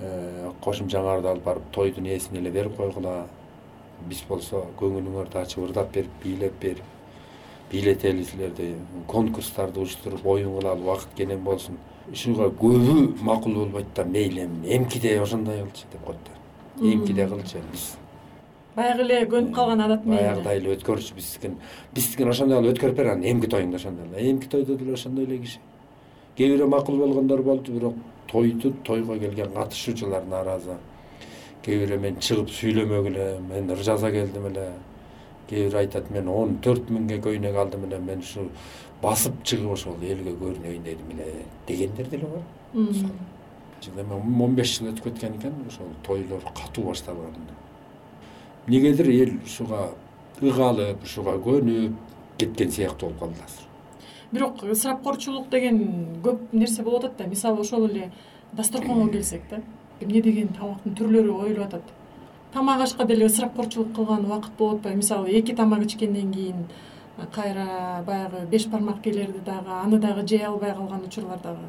Э, 0.00 0.50
кошумчаңарды 0.64 1.28
алып 1.28 1.44
барып 1.44 1.72
тойдун 1.72 2.06
ээсине 2.06 2.40
эле 2.40 2.50
берип 2.50 2.76
койгула 2.76 3.26
биз 4.08 4.22
болсо 4.28 4.64
көңүлүңөрдү 4.80 5.38
ачып 5.42 5.64
ырдап 5.68 5.92
берип 5.94 6.10
бийлеп 6.24 6.58
берип 6.60 6.84
бийлетели 7.70 8.24
силерди 8.24 8.74
конкурстарды 9.08 9.80
уюштуруп 9.80 10.26
оюн 10.26 10.58
кылалы 10.58 10.82
убакыт 10.82 11.08
кенен 11.16 11.44
болсун. 11.44 11.78
Ушуга 12.10 12.48
көбү 12.50 13.22
макул 13.22 13.54
болбойт 13.54 13.94
да 13.94 14.04
мейли 14.04 14.44
эми. 14.44 14.66
Эмкиде 14.66 15.20
ошондой 15.20 15.62
кылчы 15.62 15.86
деп 15.92 16.04
коет 16.04 16.18
да. 16.26 16.84
Эмкиде 16.84 17.26
кылчы 17.28 17.62
биз. 17.70 17.96
Баягы 18.74 19.02
эле 19.02 19.20
көнүп 19.26 19.54
калган 19.54 19.80
адат 19.80 20.04
менен 20.04 20.24
баягыдай 20.24 20.58
эле 20.58 20.74
өткөрчү 20.74 21.14
биздикин 21.14 21.58
биздикин 21.94 22.28
ошондой 22.28 22.58
кылып 22.58 22.74
өткөрүп 22.74 22.96
бер 22.96 23.12
анан 23.12 23.24
эмки 23.30 23.46
тоюңду 23.46 23.76
ошондой 23.76 24.08
эле. 24.08 24.30
Эмки 24.30 24.48
тойдо 24.48 24.74
деле 24.74 24.94
ошондой 24.94 25.24
эле 25.24 25.38
киши. 25.38 25.58
Кээ 26.36 26.56
бирөө 26.56 26.68
макул 26.68 26.98
болгондор 26.98 27.42
болду 27.42 27.72
бирок 27.72 27.94
тойду 28.26 28.72
тойго 28.84 29.18
келген 29.18 29.52
катышуучулар 29.52 30.24
нааразы 30.24 30.78
кээ 31.64 31.80
бирөө 31.84 32.00
мен 32.00 32.20
чыгып 32.20 32.48
сүйлөмөгү 32.56 33.10
эле 33.12 33.26
мен 33.48 33.70
ыр 33.70 33.82
жаза 33.84 34.10
келдим 34.10 34.46
эле. 34.50 34.70
Кээ 35.48 35.66
бирөө 35.68 35.80
айтат 35.82 36.10
мен 36.10 36.28
он 36.28 36.56
төрт 36.64 36.88
миңге 36.92 37.20
көйнөк 37.24 37.56
алдым 37.56 37.84
эле 37.88 37.98
мен 37.98 38.24
ушу 38.24 38.46
басып 39.02 39.42
чыгып 39.44 39.74
ошол 39.76 40.00
элге 40.02 40.36
көрүнөйүн 40.40 40.84
дедим 40.84 41.10
эле 41.16 41.44
дегендер 41.68 42.06
деле 42.06 42.26
бар. 42.26 42.44
Эми 42.74 44.44
он 44.44 44.54
беш 44.54 44.78
жыл 44.78 44.92
өтүп 44.92 45.10
кеткен 45.10 45.36
экен 45.38 45.54
ошол 45.68 45.92
тойлор 46.06 46.44
катуу 46.54 46.90
башталган 46.90 47.34
эмнегедир 48.66 49.08
эл 49.08 49.32
ушуга 49.44 49.90
ыгалып 50.40 51.02
ушуга 51.02 51.36
көнүп 51.44 51.96
кеткен 52.38 52.70
сыяктуу 52.70 53.08
болуп 53.08 53.20
калды 53.20 53.44
азыр. 53.44 53.66
Бирок 54.32 54.62
ысырапкорчулук 54.62 55.48
деген 55.50 55.80
көп 56.22 56.52
нерсе 56.52 56.82
болуп 56.82 57.04
атат 57.04 57.16
да. 57.18 57.26
Мисалы 57.26 57.60
ошол 57.60 57.88
эле 57.88 58.12
дасторконго 58.52 59.10
келсек 59.16 59.42
да 59.50 59.60
эмне 60.00 60.22
деген 60.22 60.48
тамактын 60.48 60.94
түрлөрү 60.94 61.34
коюлуп 61.40 61.66
атат? 61.66 61.82
Тамак 62.52 62.80
ашка 62.82 63.04
деле 63.04 63.26
ысырапкорчулук 63.26 63.94
кылган 63.94 64.24
убакыт 64.24 64.52
болуп 64.58 64.80
атпайбы 64.80 64.98
мисалы 64.98 65.30
эки 65.30 65.54
тамак 65.54 65.84
ичкенден 65.84 66.32
кийин 66.32 66.66
кайра 67.32 68.02
баягы 68.06 68.46
беш 68.50 68.66
бармак 68.66 69.02
келерди 69.02 69.38
дагы 69.44 69.70
аны 69.70 69.98
дагы 69.98 70.26
жей 70.26 70.44
албай 70.46 70.74
калган 70.74 71.04
учурлар 71.06 71.38
дагы? 71.38 71.68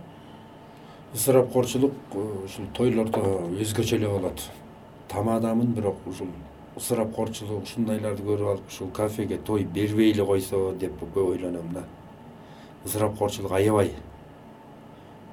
Ысырапкорчулук 1.14 1.92
э, 2.14 2.46
ушул 2.46 2.66
тойлордо 2.74 3.22
өзгөчө 3.60 3.98
эле 3.98 4.08
болот 4.08 4.42
тамадамын 5.10 5.74
бирок 5.76 5.98
ушул 6.08 6.28
ысырапкорчулук 6.78 7.64
ушундайларды 7.68 8.24
көрүп 8.24 8.52
алып 8.54 8.70
ушул 8.72 8.90
кафеге 8.96 9.38
той 9.38 9.66
бербей 9.66 10.14
эле 10.14 10.26
койсо 10.26 10.72
деп 10.80 10.94
көп 11.02 11.34
ойлоном 11.34 11.74
да. 11.74 11.84
Ысырапкорчулук 12.86 13.52
аябай 13.52 13.92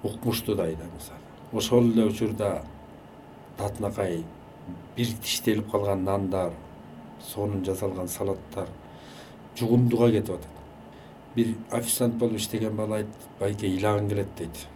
укмуштуудай 0.02 0.75
да 0.75 0.85
мисалы. 0.95 1.21
Ошол 1.52 1.93
эле 1.93 2.05
учурда 2.05 2.62
татынакай 3.59 4.23
бир 4.97 5.12
тиштелип 5.23 5.71
калган 5.71 6.05
нандар 6.05 6.53
сонун 7.33 7.65
жасалган 7.67 8.09
салаттар 8.09 8.69
жугундуга 9.59 10.11
кетип 10.11 10.37
атат. 10.37 10.55
Бир 11.35 11.55
официант 11.71 12.15
болуп 12.15 12.37
иштеген 12.38 12.77
бала 12.77 13.00
айтты 13.03 13.33
байке 13.41 13.67
ыйлагың 13.67 14.09
келет 14.09 14.35
дейт. 14.38 14.67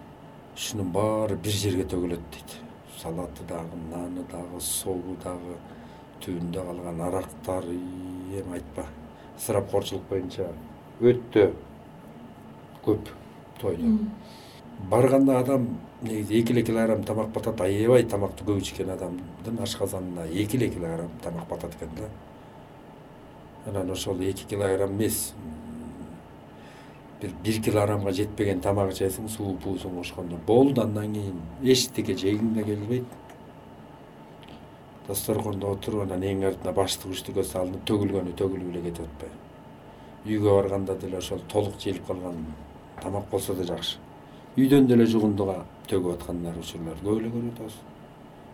Ушунун 0.57 0.91
баары 0.93 1.37
бир 1.37 1.53
жерге 1.53 1.87
төгүлөт 1.89 2.25
дейт. 2.35 2.57
Салаты 2.99 3.47
дагы 3.49 3.79
наны 3.91 4.27
дагы 4.31 4.61
согу 4.61 5.17
дагы 5.25 5.57
түбүндө 6.25 6.67
калган 6.67 7.01
арактар 7.09 7.65
эми 7.65 8.59
айтпа. 8.59 8.87
Ысырапкорчулук 9.39 10.09
боюнча 10.11 10.51
өтө 11.01 11.49
көп 12.85 13.11
тойдо 13.61 13.97
барганда 14.79 15.39
адам 15.39 15.79
негизи 16.03 16.41
эки 16.41 16.53
эле 16.53 16.63
килограмм 16.63 17.05
тамак 17.05 17.29
батат 17.33 17.61
аябай 17.61 18.05
тамакты 18.05 18.45
көп 18.45 18.61
ичкен 18.61 18.91
адамдын 18.91 19.63
ашказанына 19.63 20.27
эки 20.27 20.57
эле 20.57 20.69
килограмм 20.69 21.11
тамак 21.23 21.49
батат 21.49 21.75
экен 21.77 21.91
да. 21.97 22.09
Анан 23.67 23.91
ошол 23.91 24.21
эки 24.21 24.45
килограмм 24.45 24.97
эмес 24.97 25.33
бир 27.21 27.31
бир 27.45 27.63
килограммга 27.63 28.13
жетпеген 28.13 28.61
тамак 28.61 28.93
ичесиң 28.93 29.29
суу 29.29 29.55
буусуң 29.65 29.97
кошкондо 30.01 30.37
болду. 30.47 30.83
Андан 30.83 31.13
кийин 31.13 31.41
эчтеке 31.63 32.15
жегиң 32.15 32.55
да 32.55 32.63
келбейт. 32.63 33.05
Дасторкондо 35.07 35.71
отуруп 35.77 36.03
анан 36.03 36.23
эң 36.23 36.47
артына 36.51 36.75
баштык 36.75 37.15
үчтүккө 37.15 37.45
салынып 37.45 37.87
төгүлгөнү 37.87 38.35
төгүлүп 38.39 38.75
эле 38.75 38.83
кетип 38.89 39.07
атпайбы. 39.07 39.39
Үйгө 40.27 40.57
барганда 40.57 40.97
деле 40.97 41.19
ошол 41.19 41.41
толук 41.49 41.79
жеилип 41.79 42.07
калган 42.07 42.47
тамак 43.03 43.31
болсо 43.31 43.55
да 43.55 43.65
жакшы 43.65 43.99
үйдөн 44.57 44.87
деле 44.87 45.07
жугундуга 45.07 45.63
төгүп 45.89 46.19
аткандар 46.19 46.59
учурлар 46.61 46.99
көп 47.03 47.21
эле 47.21 47.33
көрүп 47.33 47.53
атабыз. 47.57 47.77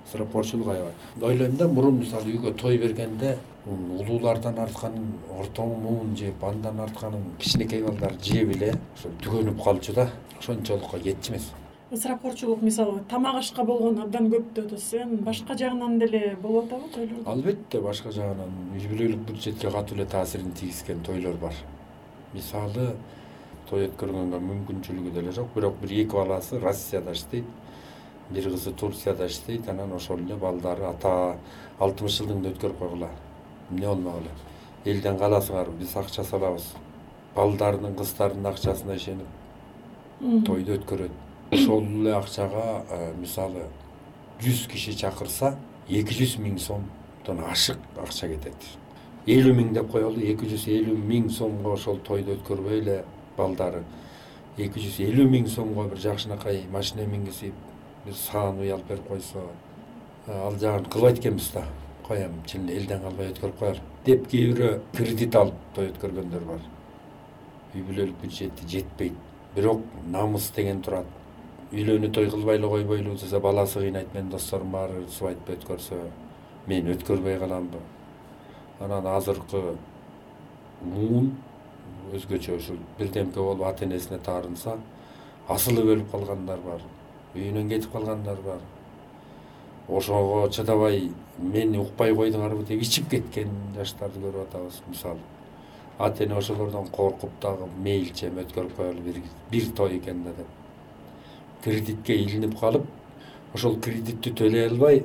Ысырапкорчулук 0.08 0.68
аябай. 0.72 0.92
Ойлойм 1.20 1.56
да 1.56 1.68
мурун 1.68 1.98
мисалы 2.00 2.32
үйгө 2.32 2.54
той 2.56 2.78
бергенде 2.78 3.36
улуулардан 3.66 4.58
артканын 4.58 5.08
ортомун 5.40 6.14
жеп 6.16 6.44
андан 6.44 6.80
артканын 6.80 7.24
кичинекей 7.38 7.82
балдар 7.82 8.14
жеп 8.22 8.54
эле 8.56 8.74
ошо 8.96 9.10
түгөнүп 9.24 9.64
калчу 9.64 9.94
да. 9.94 10.10
Ошончолукка 10.38 11.00
кетчү 11.02 11.34
эмес 11.34 11.50
ысырапкорчулук 11.90 12.62
мисалы 12.62 13.00
тамак 13.08 13.36
ашка 13.40 13.64
болгон 13.64 13.98
абдан 14.02 14.28
көп 14.28 14.52
деп 14.54 14.66
атасыз 14.66 14.94
э 14.94 15.04
башка 15.24 15.54
жагынан 15.56 15.98
деле 15.98 16.36
болуп 16.42 16.66
атабы 16.66 16.88
тойлордо 16.94 17.30
албетте 17.30 17.80
башка 17.80 18.12
жагынан 18.12 18.50
үй 18.74 18.88
бүлөлүк 18.90 19.22
бюджетке 19.30 19.70
катуу 19.70 19.96
эле 19.96 20.04
таасирин 20.04 20.52
тийгизген 20.52 21.00
тойлор 21.02 21.36
бар. 21.40 21.54
Мисалы 22.34 22.94
той 23.70 23.86
өткөргөнгө 23.88 24.40
мүмкүнчүлүгү 24.48 25.14
деле 25.14 25.32
жок. 25.32 25.48
Бирок 25.54 25.78
бир 25.82 25.92
эки 25.92 26.16
баласы 26.16 26.58
россияда 26.60 27.12
иштейт 27.12 27.44
бир 28.30 28.50
кызы 28.50 28.72
турцияда 28.72 29.26
иштейт 29.26 29.68
анан 29.68 29.92
ошол 29.92 30.20
эле 30.20 30.36
балдары 30.36 30.84
ата 30.88 31.36
алтымыш 31.78 32.18
жылдыгында 32.18 32.52
өткөрүп 32.54 32.78
койгула. 32.78 33.10
Эмне 33.70 33.86
болмок 33.86 34.20
эле? 34.22 34.34
Элден 34.84 35.18
каласыңарбы 35.18 35.78
биз 35.80 35.96
акча 35.96 36.24
салабыз. 36.24 36.74
Балдарынын 37.34 37.96
кыздарынын 37.96 38.52
акчасына 38.52 38.96
ишенип 38.96 40.44
тойду 40.46 40.74
өткөрөт. 40.74 41.12
Ошол 41.52 41.84
эле 41.84 42.14
акчага 42.16 42.84
э, 42.90 43.12
мисалы 43.20 43.64
жүз 44.42 44.66
киши 44.70 44.94
чакырса 44.98 45.54
эки 45.88 46.14
жүз 46.14 46.38
миң 46.42 46.58
сомдон 46.58 47.44
ашык 47.48 47.78
акча 47.96 48.28
кетет. 48.28 48.68
Элүү 49.26 49.54
миң 49.54 49.72
деп 49.76 49.90
коелу 49.92 50.20
эки 50.20 50.48
жүз 50.50 50.66
элүү 50.72 50.96
миң 50.98 51.30
сомго 51.30 51.72
ошол 51.76 52.00
тойду 52.04 52.34
өткөрбөй 52.36 52.82
эле 52.82 52.98
балдары. 53.38 53.82
Эки 54.58 54.82
жүз 54.82 54.98
элүү 55.06 55.28
миң 55.30 55.48
сомго 55.48 55.86
бир 55.88 56.00
жакшынакай 56.02 56.64
машина 56.72 57.06
мингизип 57.06 57.54
бир 58.04 58.14
саан 58.14 58.58
үй 58.60 58.72
алып 58.74 58.88
берип 58.90 59.08
койсо 59.08 59.44
ал 60.28 60.58
жагын 60.58 60.88
кылбайт 60.90 61.20
экенбиз 61.22 61.50
да 61.54 61.64
кой 62.06 62.24
эми 62.24 62.42
чын 62.46 62.68
эле 62.68 62.80
элден 62.80 63.02
калбай 63.02 63.32
өткөрүп 63.32 63.58
коелу 63.58 63.84
деп 64.04 64.26
кээ 64.28 64.52
бирөө 64.52 64.72
кредит 64.96 65.36
алып 65.36 65.54
той 65.74 65.92
өткөргөндөр 65.92 66.46
бар. 66.48 66.62
Үй 67.74 67.82
бүлөлүк 67.84 68.16
бюджети 68.22 68.68
жетпейт. 68.68 69.14
Бирок 69.54 69.82
намыс 70.10 70.50
деген 70.56 70.82
турат. 70.82 71.06
Үйлөнүү 71.72 72.10
той 72.12 72.30
кылбай 72.30 72.56
эле 72.56 72.68
койбойлу 72.68 73.14
десе 73.14 73.40
баласы 73.40 73.80
кыйнайт 73.80 74.14
менин 74.14 74.30
досторум 74.30 74.72
баары 74.72 75.04
свадьба 75.12 75.52
өткөрсө 75.52 76.00
мен 76.66 76.88
өткөрбөй 76.94 77.38
каламбы 77.40 77.80
анан 78.80 79.06
азыркы 79.06 79.76
муун 80.82 81.34
өзгөчө 82.14 82.56
ушул 82.56 82.78
бирдемке 82.98 83.40
болуп 83.40 83.66
ата 83.66 83.84
энесине 83.84 84.18
таарынса 84.18 84.78
асылып 85.48 85.92
өлүп 85.96 86.10
калгандар 86.12 86.64
бар 86.64 86.80
үйүнөн 87.34 87.68
кетип 87.68 87.92
калгандар 87.92 88.36
бар. 88.44 88.60
Ошого 89.88 90.48
чыдабай 90.50 91.10
мени 91.38 91.78
укпай 91.78 92.14
койдуңарбы? 92.14 92.64
деп 92.66 92.82
ичип 92.82 93.08
кеткен 93.10 93.50
жаштарды 93.76 94.20
көрүп 94.20 94.46
атабыз. 94.48 94.82
Мисалы 94.88 95.18
ата 95.98 96.24
эне 96.24 96.36
ошолордон 96.36 96.88
коркуп 96.88 97.30
дагы 97.40 97.68
мейлинче 97.84 98.28
эми 98.28 98.44
өткөрүп 98.44 98.76
коелу 98.76 99.00
бир 99.50 99.70
той 99.76 99.98
экен 99.98 100.24
да 100.24 100.30
деп. 100.30 100.46
Кредитке 101.64 102.16
илинип 102.16 102.58
калып 102.60 102.86
ошол 103.54 103.78
кредитти 103.80 104.30
төлөй 104.30 104.68
албай 104.68 105.04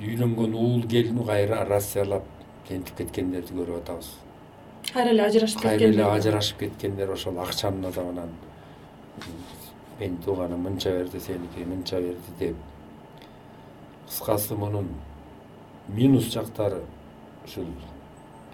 үйлөнгөн 0.00 0.54
уул 0.54 0.86
келину 0.88 1.24
кайра 1.24 1.64
россиялап 1.64 2.24
ентип 2.70 2.96
кеткендерди 2.96 3.54
көрүп 3.54 3.82
атабыз 3.82 4.12
кайра 4.92 5.10
эле 5.10 5.24
ажырашып 5.26 5.62
кеткен 5.62 5.78
кайра 5.78 5.92
эле 5.92 6.04
ажырашып 6.04 6.58
кеткендер 6.58 7.12
ошол 7.12 7.38
акчанын 7.44 7.88
азабынан 7.90 8.32
менин 10.00 10.18
тууганым 10.24 10.60
мынча 10.62 10.90
берди 10.98 11.20
сеники 11.20 11.64
мынча 11.64 12.00
берди 12.00 12.38
деп. 12.38 12.56
Кыскасы 14.08 14.54
мунун 14.54 14.88
минус 15.88 16.32
жактары 16.32 16.82
ушул 17.44 17.66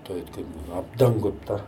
той 0.05 0.23
өткөндө 0.23 0.79
абдан 0.79 1.21
көп 1.21 1.45
да. 1.47 1.61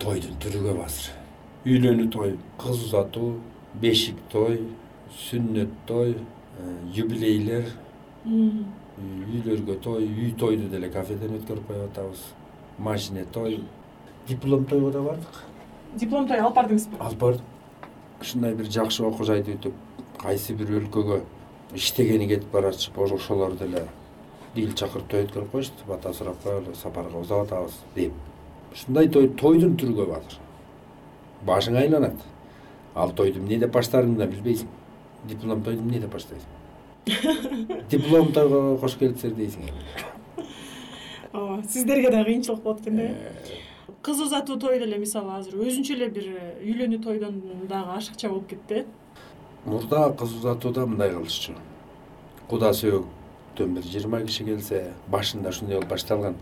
Тойдун 0.00 0.38
түрү 0.40 0.68
көп 0.70 0.84
азыр 0.84 1.20
үйлөнүү 1.66 2.08
той 2.12 2.36
кыз 2.60 2.84
узатуу 2.86 3.34
бешик 3.80 4.16
той 4.32 4.62
сүннөт 5.26 5.72
той 5.86 6.14
э, 6.14 6.76
юбилейлер. 6.96 7.66
Үйлөргө 8.24 9.76
той 9.84 10.06
үй 10.06 10.32
тойду 10.38 10.68
деле 10.72 10.88
кафеден 10.92 11.36
өткөрүп 11.40 11.66
коюп 11.68 11.90
атабыз. 11.90 12.22
Машине 12.78 13.26
той 13.32 13.60
диплом 14.28 14.64
тойго 14.64 14.90
да 14.90 15.00
бардык? 15.00 15.44
Диплом 15.96 16.28
той 16.28 16.38
алып 16.38 16.56
бардыңызбы 16.56 17.00
алып 17.00 17.18
бардык 17.18 18.20
ушундай 18.20 18.54
бир 18.54 18.68
жакшы 18.70 19.04
окуу 19.04 19.26
жайды 19.26 19.56
бүтүп 19.56 20.18
кайсы 20.20 20.54
бир 20.54 20.74
өлкөгө 20.80 21.22
иштегени 21.74 22.28
кетип 22.28 22.52
бара 22.52 22.72
жатышып 22.72 22.98
ошолор 22.98 23.56
деле 23.58 23.86
эл 24.56 24.74
чакырып 24.74 25.08
той 25.08 25.24
өткөрүп 25.24 25.52
коюшту 25.52 25.86
бата 25.88 26.12
сурап 26.12 26.42
коелу 26.42 26.74
сапарга 26.74 27.18
узап 27.18 27.46
атабыз 27.46 27.78
деп. 27.94 28.12
Ушундай 28.72 29.08
той 29.08 29.28
тойдун 29.28 29.76
түрү 29.78 29.96
көп 30.02 30.14
азыр 30.18 30.38
башың 31.46 31.78
айланат. 31.80 32.16
Ал 32.94 33.12
тойду 33.16 33.40
эмне 33.40 33.58
деп 33.58 33.72
баштаарыңды 33.74 34.18
да 34.18 34.26
билбейсиң. 34.26 34.68
Диплом 35.28 35.62
тойду 35.62 35.82
эмне 35.82 36.00
деп 36.00 36.12
баштайсың? 36.12 36.48
Диплом 37.90 38.32
тойго 38.32 38.76
кош 38.82 38.98
келипсиздер 38.98 39.36
дейсиң 39.38 39.70
эми. 39.70 40.46
Ооба 41.32 41.62
сиздерге 41.68 42.10
да 42.10 42.24
кыйынчылык 42.24 42.62
болот 42.62 42.80
экен 42.82 42.96
да? 42.96 43.02
Э 43.02 43.69
кыз 44.02 44.20
узатуу 44.20 44.58
той 44.58 44.78
деле 44.78 44.98
мисалы 44.98 45.34
азыр 45.36 45.60
өзүнчө 45.60 45.94
эле 45.96 46.08
бир 46.08 46.26
үйлөнүү 46.64 47.00
тойдон 47.04 47.40
дагы 47.68 47.96
ашыкча 47.96 48.28
болуп 48.28 48.48
кетти. 48.48 48.84
Э 48.84 48.84
мурда 49.64 50.10
кыз 50.18 50.32
узатууда 50.38 50.86
мындай 50.86 51.10
кылышчу. 51.10 51.52
Куда 52.48 52.72
сөөктөн 52.72 53.74
бир 53.76 53.84
жыйырма 53.84 54.22
киши 54.26 54.44
келсе 54.44 54.92
башында 55.08 55.50
ушундай 55.50 55.76
болуп 55.76 55.90
башталган. 55.90 56.36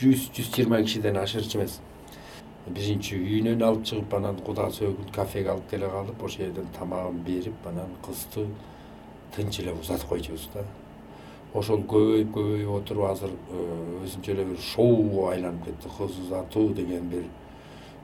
Жүз 0.00 0.30
жүз 0.36 0.48
жыйырма 0.54 0.82
кишиден 0.82 1.16
ашырчу 1.16 1.58
эмес. 1.58 1.80
Биринчи 2.66 3.18
үйүнөн 3.20 3.62
алып 3.62 3.84
чыгып 3.84 4.14
анан 4.16 4.38
куда 4.40 4.70
сөөгүн 4.72 5.12
кафеге 5.12 5.50
алып 5.52 5.68
келе 5.70 5.90
калып 5.92 6.22
ошол 6.24 6.46
жерден 6.46 6.70
тамагын 6.78 7.20
берип 7.26 7.66
анан 7.68 7.92
кызды 8.06 8.46
тынч 9.36 9.60
эле 9.60 9.74
узатып 9.76 10.08
койчубуз 10.08 10.48
да 10.54 10.64
ошол 11.54 11.84
көбөйүп 11.86 12.32
көбөйүп 12.34 12.70
отуруп 12.80 13.06
азыр 13.12 13.30
э, 13.30 13.64
өзүнчө 14.04 14.32
эле 14.34 14.44
бир 14.48 14.58
шоуго 14.58 15.28
айланып 15.30 15.68
кетти. 15.68 15.90
Кыз 15.98 16.16
узатуу 16.24 16.72
деген 16.74 17.06
бир 17.12 17.28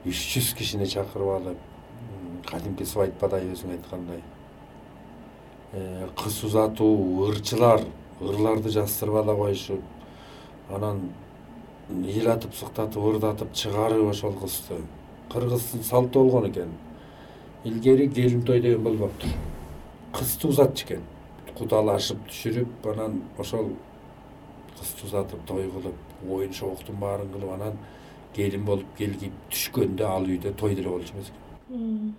үч 0.07 0.21
жүз 0.33 0.53
кишини 0.57 0.87
чакырып 0.87 1.33
алып 1.35 2.45
кадимки 2.47 2.87
свадьбадай 2.87 3.49
өзүң 3.51 3.75
айткандай. 3.75 4.23
Э, 5.73 6.07
кыз 6.15 6.43
узатуу 6.47 7.27
ырчылар 7.27 7.83
ырларды 8.21 8.71
жаздырып 8.71 9.19
ала 9.25 9.35
коюшуп 9.35 10.71
анан 10.71 11.09
ыйлатып 11.91 12.55
сыктатып 12.55 13.03
ырдатып 13.13 13.53
чыгарып 13.53 14.13
ошол 14.13 14.37
кызды. 14.39 14.79
Кыргыздын 15.31 15.83
салты 15.83 16.19
болгон 16.19 16.47
экен. 16.49 16.71
Илгери 17.65 18.07
келин 18.07 18.43
той 18.43 18.61
деген 18.61 18.83
болбоптур 18.83 19.29
кызды 20.13 20.47
узатчу 20.47 20.85
экен 20.85 21.03
кудалашып 21.57 22.19
түшүрүп 22.29 22.87
анан 22.93 23.21
ошол 23.39 23.73
кызды 24.79 25.05
узатып 25.07 25.45
той 25.47 25.69
кылып 25.71 26.29
оюн 26.29 26.53
шогуктун 26.53 26.99
баарын 27.01 27.31
кылып 27.33 27.53
анан 27.55 27.77
келин 28.35 28.65
болуп 28.65 28.95
келгип 28.97 29.33
түшкөндө 29.51 30.05
ал 30.07 30.25
үйдө 30.25 30.53
той 30.57 30.75
деле 30.75 30.89
болчу 30.89 31.13
эмес 31.13 31.31
экен. 31.31 32.13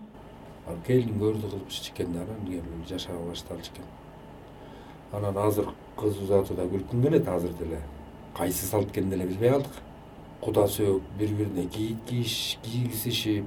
Ал 0.68 0.76
келин 0.86 1.18
көрдү 1.20 1.50
кылыпчу 1.50 1.92
экен 1.92 2.12
да 2.12 2.26
анан 2.26 2.84
жашаба 2.88 3.30
башталчу 3.30 3.72
экен. 3.72 3.88
Анан 5.12 5.38
азыр 5.46 5.72
кыз 5.96 6.20
узатууда 6.22 6.68
күлкүң 6.68 7.02
келет 7.02 7.28
азыр 7.28 7.52
деле 7.58 7.80
кайсы 8.36 8.66
салт 8.66 8.90
экенин 8.90 9.10
деле 9.10 9.26
билбей 9.26 9.50
калдык. 9.50 9.82
Куда 10.42 10.66
сөөк 10.66 11.02
бири 11.18 11.34
бирине 11.38 11.68
кийиш 11.70 12.58
кийгизишип 12.62 13.44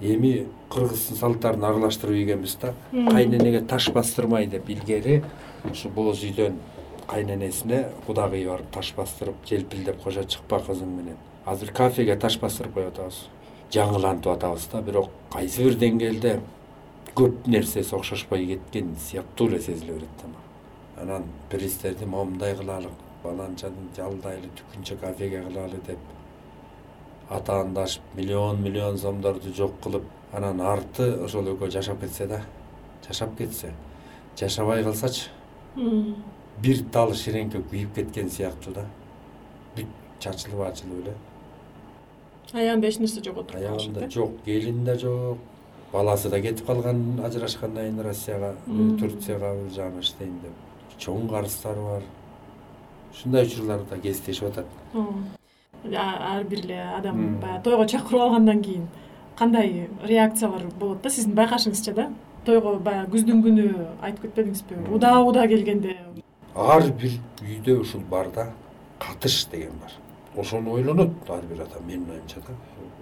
эми 0.00 0.46
кыргыздын 0.70 1.16
салттарын 1.16 1.64
аралаштырып 1.64 2.16
ийгенбиз 2.16 2.56
да. 2.60 2.74
Кайненеге 2.92 3.60
таш 3.60 3.90
бастырмай 3.92 4.46
деп 4.46 4.68
илгери 4.68 5.22
ушу 5.70 5.88
боз 5.88 6.22
үйдөн 6.24 6.58
кайненесине 7.06 7.86
кудагый 8.06 8.46
барып 8.46 8.70
таш 8.74 8.92
бастырып 8.96 9.36
желпилдеп 9.48 10.02
кошо 10.02 10.24
чыкпа 10.24 10.60
кызың 10.66 10.90
менен. 10.90 11.16
Азыр 11.46 11.72
кафеге 11.72 12.16
таш 12.16 12.38
бастырып 12.40 12.74
коюп 12.74 12.92
атабыз. 12.94 13.26
Жаңылантып 13.72 14.32
атабыз 14.32 14.68
да 14.72 14.82
бирок 14.82 15.10
кайсы 15.32 15.64
бир 15.64 15.78
деңгээлде 15.78 16.40
көп 17.16 17.46
нерсеси 17.46 17.94
окшошпой 17.96 18.46
кеткен 18.46 18.94
сыяктуу 19.00 19.48
эле 19.48 19.60
сезиле 19.60 19.92
берет 19.92 20.20
да 20.22 20.28
мага. 20.28 21.02
Анан 21.02 21.24
пристерди 21.50 22.04
момундай 22.04 22.54
кылалы 22.56 22.90
баланчаны 23.22 23.88
жалдайлы 23.96 24.50
түкүнчө 24.58 24.98
кафеге 25.00 25.42
кылалы 25.46 25.80
деп 25.86 25.98
атаандашып 27.30 28.02
миллион 28.14 28.62
миллион 28.62 28.98
сомдорду 28.98 29.52
жок 29.54 29.72
кылып 29.82 30.04
анан 30.32 30.60
арты 30.60 31.10
ошол 31.24 31.54
экөө 31.54 31.70
жашап 31.70 32.00
кетсе 32.00 32.26
да 32.26 32.42
жашап 33.06 33.36
кетсе 33.38 33.72
жашабай 34.38 34.84
калсачы 34.84 35.30
бир 36.62 36.82
тал 36.92 37.12
ширеңке 37.14 37.60
күйүп 37.70 37.94
кеткен 37.94 38.30
сыяктуу 38.30 38.72
да. 38.74 38.86
Бүт 39.76 39.90
чачылып 40.20 40.62
ачылып 40.68 41.02
эле. 41.02 41.14
Аягында 42.54 42.88
эч 42.88 42.98
нерсе 43.02 43.22
жок 43.24 43.42
отуруп 43.42 43.60
аягында 43.60 44.10
жок 44.10 44.38
келин 44.44 44.84
да 44.84 44.96
жок 44.98 45.38
баласы 45.92 46.30
да 46.30 46.40
кетип 46.40 46.66
калган 46.66 47.20
ажырашкандан 47.24 47.90
кийин 47.90 48.00
россияга 48.06 48.54
турцияга 48.66 49.54
бир 49.62 49.72
жагына 49.74 50.00
иштейм 50.00 50.38
деп. 50.42 50.52
Чоң 50.98 51.28
карыздары 51.28 51.82
бар. 51.90 52.06
Ушундай 53.12 53.46
учурлар 53.46 53.84
да 53.90 53.98
кездешип 53.98 54.48
атат 54.48 54.66
ар 55.94 56.44
бир 56.44 56.64
эле 56.64 56.80
адам 56.96 57.38
баягы 57.40 57.62
тойго 57.64 57.86
чакырып 57.86 58.20
алгандан 58.20 58.62
кийин 58.62 58.86
кандай 59.38 59.88
реакциялар 60.02 60.66
болот 60.78 61.02
да? 61.02 61.10
сиздин 61.10 61.34
байкашыңызча 61.34 61.94
да? 61.94 62.08
тойго 62.44 62.76
баягы 62.78 63.12
күздүн 63.16 63.42
күнү 63.44 63.66
айтып 64.02 64.26
кетпедиңизби? 64.28 64.80
Удаа 64.94 65.22
удаа 65.24 65.46
келгенде. 65.50 65.96
Ар 66.54 66.90
бир 67.00 67.18
үйдө 67.42 67.80
ушул 67.82 68.02
бар 68.10 68.30
да 68.34 68.48
катыш 68.98 69.46
деген 69.52 69.74
бар. 69.82 69.92
Ошону 70.36 70.76
ойлонот 70.78 71.30
ар 71.30 71.44
бир 71.50 71.62
адам 71.66 71.86
менин 71.86 72.10
оюмча 72.10 72.40
да. 72.46 72.54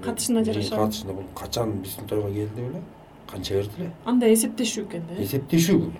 Катышына 0.02 0.44
жараша. 0.44 0.76
катышына 0.76 1.12
бул 1.12 1.24
качан 1.34 1.78
биздин 1.82 2.06
тойго 2.08 2.32
келди 2.32 2.60
беле? 2.60 2.82
Канча 3.30 3.54
берди 3.54 3.82
эле 3.82 3.92
андай 4.04 4.34
эсептешүү 4.34 4.84
экен 4.86 5.06
да 5.08 5.22
эсептешүү 5.22 5.78
бул 5.78 5.92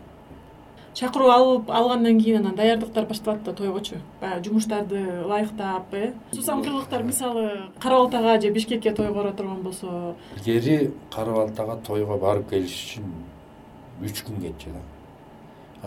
чакыруу 0.95 1.31
алып 1.31 1.71
алгандан 1.71 2.21
кийин 2.21 2.39
анан 2.39 2.55
даярдыктар 2.55 3.07
башталат 3.07 3.43
да 3.43 3.53
тойгочу. 3.53 3.97
Баягы 4.21 4.45
жумуштарды 4.45 5.01
ылайыктап 5.25 5.93
э. 5.93 6.13
Суусандуулуктар 6.33 7.03
мисалы 7.03 7.71
кара 7.81 7.97
балтага 7.97 8.41
же 8.41 8.51
бишкекке 8.51 8.93
тойго 8.93 9.15
бара 9.15 9.33
турган 9.33 9.63
болсо. 9.63 10.15
Илгери 10.37 10.93
кара 11.11 11.33
балтага 11.33 11.77
тойго 11.87 12.19
барып 12.19 12.49
келиш 12.51 12.99
үчүн 12.99 13.11
үч 14.03 14.23
күн 14.23 14.41
кетчү 14.41 14.71
да. 14.71 14.83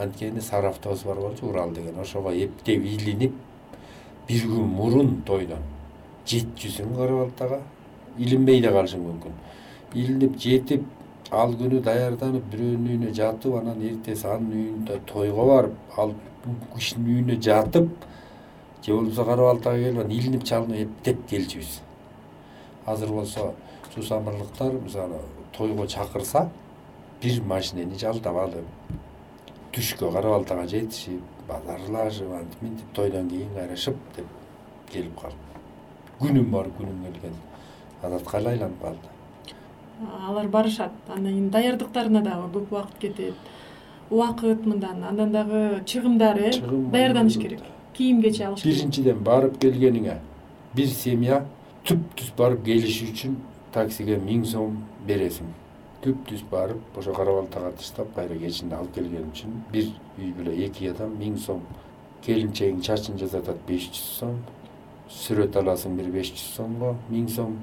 Анткени 0.04 0.41
сары 0.41 0.67
автобус 0.67 1.04
бар 1.04 1.15
болчу 1.15 1.48
урал 1.48 1.72
деген 1.72 2.00
ошого 2.00 2.32
эптеп 2.36 2.84
илинип 2.84 3.34
бир 4.28 4.43
күн 4.43 4.67
мурун 4.67 5.22
тойдон. 5.26 5.63
Жетчүсүң 6.28 6.96
кара 6.98 7.24
балтага 7.24 7.62
илинбей 8.17 8.62
да 8.62 8.76
калышың 8.76 9.08
мүмкүн. 9.08 9.39
Илинип 9.93 10.38
жетип 10.38 10.84
ал 11.31 11.53
күнү 11.59 11.81
даярданып 11.83 12.45
бирөөнүн 12.51 12.87
үйүнө 12.87 13.13
жатып 13.15 13.55
анан 13.59 13.81
эртеси 13.83 14.27
анын 14.31 14.53
үйүндө 14.61 14.99
тойго 15.09 15.47
барып 15.49 15.97
ал 15.99 16.13
кишинин 16.75 17.09
үйүнө 17.15 17.35
жатып 17.47 17.89
же 18.85 18.93
болбосо 18.93 19.25
кара 19.25 19.47
балтага 19.49 19.81
келип 19.81 19.99
анан 19.99 20.13
илинип 20.19 20.45
чалынып 20.47 20.79
эптеп 20.85 21.25
келчүбүз 21.31 21.73
азыр 22.93 23.11
болсо 23.11 23.49
суусамырлыктар 23.93 24.79
мисалы 24.85 25.19
тойго 25.57 25.87
чакырса 25.87 26.47
бир 27.21 27.41
машинени 27.43 27.99
жалдап 27.99 28.39
алып 28.45 28.95
түшкө 29.75 30.13
кара 30.13 30.31
балтага 30.37 30.67
жетишип 30.67 31.21
базарлашып 31.49 32.31
антип 32.39 32.63
мынтип 32.63 32.95
тойдон 32.95 33.29
кийин 33.29 33.53
кайра 33.59 33.75
шып 33.75 33.99
деп 34.15 34.31
келип 34.93 35.19
калып 35.19 35.43
күнүм 36.21 36.49
барып 36.51 36.79
күнүм 36.79 37.03
келген. 37.05 37.35
Адатка 38.01 38.39
эле 38.39 38.55
айланып 38.55 38.81
калды 38.81 39.16
алар 40.27 40.47
барышат. 40.47 40.91
Андан 41.07 41.33
кийин 41.33 41.49
даярдыктарына 41.49 42.21
дагы 42.21 42.49
көп 42.53 42.71
убакыт 42.71 42.97
кетет. 42.99 43.36
Убакыт 44.10 44.65
мындан 44.65 45.03
андан 45.03 45.31
дагы 45.31 45.83
чыгымдар 45.86 46.38
э 46.38 46.51
даярданыш 46.91 47.38
керек. 47.38 47.62
Кийим 47.93 48.21
кече 48.21 48.45
алыш 48.45 48.62
керек. 48.62 48.75
Биринчиден 48.75 49.23
барып 49.23 49.57
келгениңе 49.57 50.17
бир 50.75 50.88
семья 50.88 51.45
түп 51.86 52.03
түз 52.15 52.33
барып 52.38 52.65
келиш 52.65 53.01
үчүн 53.03 53.38
таксиге 53.73 54.17
миң 54.17 54.45
сом 54.45 54.83
бересиң. 55.07 55.47
Түп 56.03 56.27
түз 56.29 56.43
барып 56.51 56.97
ошо 56.97 57.13
кара 57.13 57.33
балтага 57.33 57.71
таштап 57.71 58.13
кайра 58.15 58.38
кечинде 58.38 58.75
алып 58.75 58.93
келген 58.95 59.31
үчүн 59.31 59.63
бир 59.71 59.89
үй 60.19 60.33
бүлө 60.38 60.53
эки 60.65 60.91
адам 60.91 61.17
миң 61.17 61.38
сом. 61.38 61.63
Келинчегиң 62.25 62.81
чачын 62.81 63.17
жасатат 63.17 63.57
беш 63.67 63.89
жүз 63.89 64.05
сом. 64.19 64.38
Сүрөт 65.10 65.55
аласың 65.55 65.97
бир 65.97 66.12
беш 66.12 66.33
жүз 66.36 66.45
сомго 66.57 66.95
миң 67.10 67.27
сом 67.31 67.57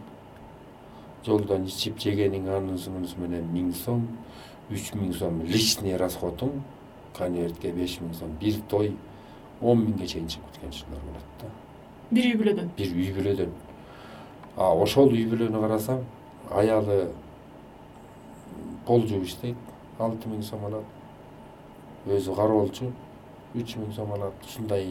жолдон 1.26 1.64
ичип 1.68 1.98
жегениң 2.02 2.48
анысы 2.52 2.92
мунусу 2.92 3.20
менен 3.20 3.46
миң 3.52 3.72
сом 3.76 4.04
үч 4.72 4.92
миң 4.96 5.12
сом 5.16 5.40
личный 5.48 5.96
расходуң 6.00 6.60
конвертке 7.16 7.72
беш 7.72 7.98
миң 8.02 8.14
сом 8.18 8.34
бир 8.40 8.60
той 8.68 8.92
он 9.60 9.84
миңге 9.86 10.06
чейин 10.06 10.28
чыгып 10.28 10.52
кеткен 10.52 10.74
учурлар 10.74 11.00
болот 11.06 11.40
да. 11.40 11.50
Бир 12.10 12.28
үй 12.30 12.36
бүлөдөн? 12.40 12.70
Бир 12.76 12.92
үй 12.92 13.10
бүлөдөн. 13.16 13.52
А 14.56 14.70
ошол 14.74 15.14
үй 15.14 15.24
бүлөнү 15.30 15.60
карасаң 15.64 16.04
аялы 16.50 17.00
пол 18.86 19.06
жууп 19.08 19.24
иштейт 19.24 19.98
алты 19.98 20.28
миң 20.28 20.44
сом 20.44 20.64
алат. 20.68 20.84
Өзү 22.06 22.36
кароолчу 22.36 22.92
үч 23.54 23.76
миң 23.80 23.92
сом 23.96 24.12
алат. 24.12 24.36
Ушундай 24.44 24.90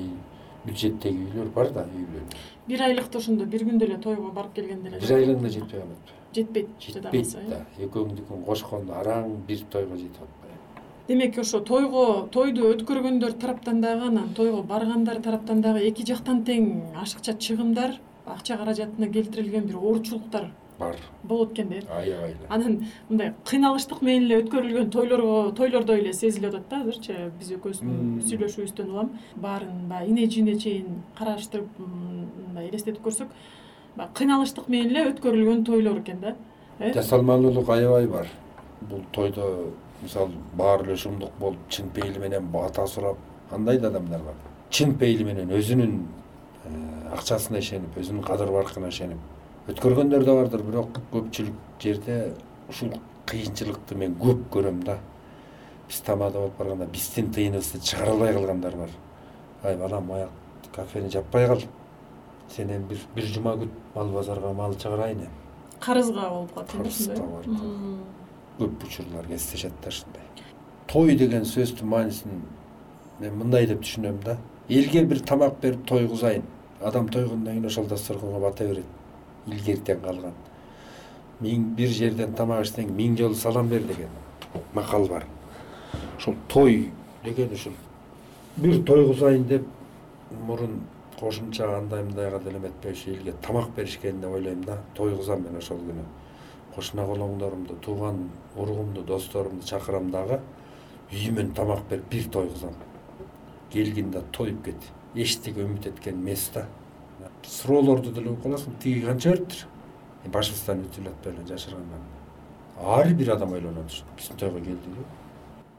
бюджеттеги 0.66 1.28
үйлөр 1.28 1.50
бар 1.54 1.72
да 1.76 1.84
үй 1.92 2.06
бүлөлөр 2.08 2.44
бир 2.68 2.84
айлыкты 2.86 3.20
ошондо 3.20 3.46
бир 3.46 3.66
күндө 3.68 3.88
эле 3.90 3.98
тойго 4.04 4.32
барып 4.36 4.54
келгенде 4.56 4.92
эле 4.92 5.00
бир 5.02 5.16
айлыгына 5.18 5.50
жетпей 5.52 5.82
калат 5.82 6.14
жетпейт 6.36 6.70
жетпейт 6.80 7.36
да. 7.50 7.66
экөөңдүкүн 7.88 8.46
кошкондо 8.48 8.96
араң 9.02 9.36
бир 9.48 9.62
тойго 9.74 9.98
жетип 9.98 10.24
атпайбы 10.26 10.44
демек 11.08 11.38
ошо 11.44 11.60
тойго 11.60 12.28
тойду 12.32 12.72
өткөргөндөр 12.74 13.38
тараптан 13.44 13.82
дагы 13.82 14.10
анан 14.10 14.34
тойго 14.38 14.64
баргандар 14.64 15.22
тараптан 15.22 15.62
дагы 15.62 15.86
эки 15.90 16.06
жактан 16.08 16.44
тең 16.48 16.70
ашыкча 17.06 17.38
чыгымдар 17.48 18.00
акча 18.26 18.58
каражатына 18.58 19.12
келтирилген 19.12 19.68
бир 19.68 19.78
оорчулуктар 19.78 20.52
бар. 20.80 20.96
болот 21.24 21.52
экен 21.52 21.70
да 21.70 21.98
аябай 21.98 22.32
эле 22.32 22.48
анан 22.50 22.86
мындай 23.10 23.34
кыйналыштык 23.46 24.02
менен 24.02 24.26
эле 24.26 24.42
өткөрүлгөн 24.44 24.90
тойлорго 24.92 25.52
тойлордой 25.58 26.00
эле 26.00 26.14
сезилип 26.14 26.54
атат 26.54 26.70
да 26.70 26.82
азырчы 26.82 27.32
биз 27.40 27.52
экөөбүздүн 27.58 28.22
сүйлөшүүбүздөн 28.28 28.90
улам. 28.92 29.12
Баарын 29.36 29.88
баягы 29.90 30.12
ине 30.12 30.28
жине 30.28 30.56
чейин 30.60 31.04
караштырып 31.18 31.80
мындай 31.80 32.70
элестетип 32.70 33.04
көрсөк 33.06 33.28
кыйналыштык 33.98 34.68
менен 34.70 34.92
эле 34.92 35.12
өткөрүлгөн 35.12 35.64
тойлор 35.66 36.00
экен 36.00 36.20
да 36.22 36.36
э? 36.80 36.94
Жасалмалуулук 36.94 37.70
аябай 37.70 38.08
бар. 38.08 38.28
Бул 38.82 39.04
тойдо 39.12 39.70
мисалы 40.02 40.32
баары 40.58 40.88
эле 40.88 40.98
шумдук 40.98 41.32
болуп 41.40 41.60
чын 41.70 41.90
пейили 41.90 42.20
менен 42.20 42.48
бата 42.52 42.88
сурап 42.88 43.18
андай 43.52 43.80
да 43.80 43.88
адамдар 43.88 44.20
бар. 44.20 44.34
Чын 44.70 44.96
пейили 44.98 45.24
менен 45.24 45.54
өзүнүн 45.54 45.94
э, 46.66 47.14
акчасына 47.14 47.60
ишенип 47.60 47.98
өзүнүн 47.98 48.26
кадыр 48.26 48.52
баркына 48.52 48.90
ишенип 48.90 49.20
өткөргөндөр 49.70 50.26
да 50.26 50.36
бардыр 50.36 50.64
бирок 50.66 51.00
көпчүлүк 51.14 51.80
жерде 51.80 52.34
ушул 52.70 52.98
кыйынчылыкты 53.30 53.96
мен 53.96 54.18
көп 54.20 54.50
көрөм 54.52 54.82
да. 54.84 54.98
Биз 55.88 56.02
тамада 56.02 56.40
болуп 56.40 56.58
барганда 56.58 56.88
биздин 56.92 57.30
тыйыныбызды 57.32 57.80
чыгара 57.80 58.12
албай 58.12 58.34
калгандар 58.34 58.76
бар. 58.76 58.90
Ай 59.64 59.78
балам 59.78 60.12
аяк 60.12 60.30
кафени 60.76 61.10
жаппай 61.10 61.48
кал 61.48 61.62
сенен 62.50 62.88
бир 62.88 63.00
бир 63.16 63.26
жума 63.26 63.56
күт 63.58 63.70
мал 63.96 64.10
базарга 64.10 64.54
мал 64.54 64.76
чыгарайын 64.76 65.26
эми 65.28 65.80
карызга 65.80 66.30
болуп 66.30 66.54
калат 66.54 66.72
карызга 66.72 67.16
барып 67.16 68.12
көп 68.60 68.86
учурлар 68.86 69.26
кездешет 69.28 69.74
да 69.82 69.90
ушундай. 69.90 70.22
Той 70.88 71.16
деген 71.16 71.46
сөздүн 71.46 71.90
маанисин 71.90 72.44
мен 73.20 73.38
мындай 73.38 73.68
деп 73.68 73.82
түшүнөм 73.82 74.20
да. 74.24 74.38
Элге 74.70 75.04
бир 75.06 75.22
тамак 75.26 75.60
берип 75.62 75.86
тойгузайын 75.90 76.44
адам 76.82 77.10
тойгондон 77.10 77.54
кийин 77.54 77.66
ошол 77.66 77.86
дасторконго 77.86 78.40
бата 78.40 78.68
берет. 78.68 78.86
Илгертен 79.48 80.02
калган. 80.02 80.34
Миң 81.42 81.74
бир 81.76 81.90
жерден 81.90 82.34
тамак 82.38 82.66
ичсең 82.68 82.94
миң 82.94 83.18
жолу 83.18 83.36
салам 83.36 83.70
бер 83.70 83.82
деген 83.88 84.10
макал 84.74 85.08
бар. 85.08 85.26
Ошол 86.18 86.36
той 86.48 86.92
деген 87.24 87.54
ушул. 87.54 87.74
Бир 88.58 88.84
тойгузайын 88.84 89.48
деп 89.48 89.66
мурун 90.46 90.82
кошумча 91.20 91.78
андай 91.78 92.04
мындайга 92.04 92.40
деле 92.40 92.58
эметпеши 92.58 93.12
элге 93.12 93.34
тамак 93.42 93.70
беришкен 93.76 94.22
деп 94.22 94.32
ойлойм 94.32 94.64
да. 94.64 94.78
Тойгузам 94.96 95.44
мен 95.44 95.58
ошол 95.58 95.78
күнү. 95.78 96.04
Кошуна 96.76 97.06
колоңдорумду 97.06 97.76
тууган 97.82 98.30
уругумду 98.56 99.04
досторумду 99.04 99.66
чакырам 99.66 100.12
дагы 100.12 100.40
үйүмөн 101.12 101.54
тамак 101.54 101.88
берип 101.90 102.10
бир 102.10 102.30
тойгузам. 102.30 102.74
Келгин 103.72 104.12
да 104.12 104.22
тоюп 104.32 104.64
кет. 104.66 104.92
Эчтеке 105.16 105.64
үмүт 105.64 105.88
эткен 105.88 106.22
эмес 106.22 106.50
да. 106.54 106.68
Суроолорду 107.44 108.12
деле 108.12 108.32
угуп 108.32 108.46
каласың 108.46 108.80
тиги 108.80 109.06
канча 109.06 109.32
бериптир 109.32 109.68
башыбыздан 110.32 110.86
өтүп 110.88 111.28
эле 111.28 111.44
жашыргандан 111.48 112.06
ар 112.80 113.14
бир 113.14 113.34
адам 113.34 113.52
ойлонот 113.54 113.92
ушу 113.92 114.06
биздин 114.18 114.38
тойго 114.38 114.60
келдиби 114.60 115.04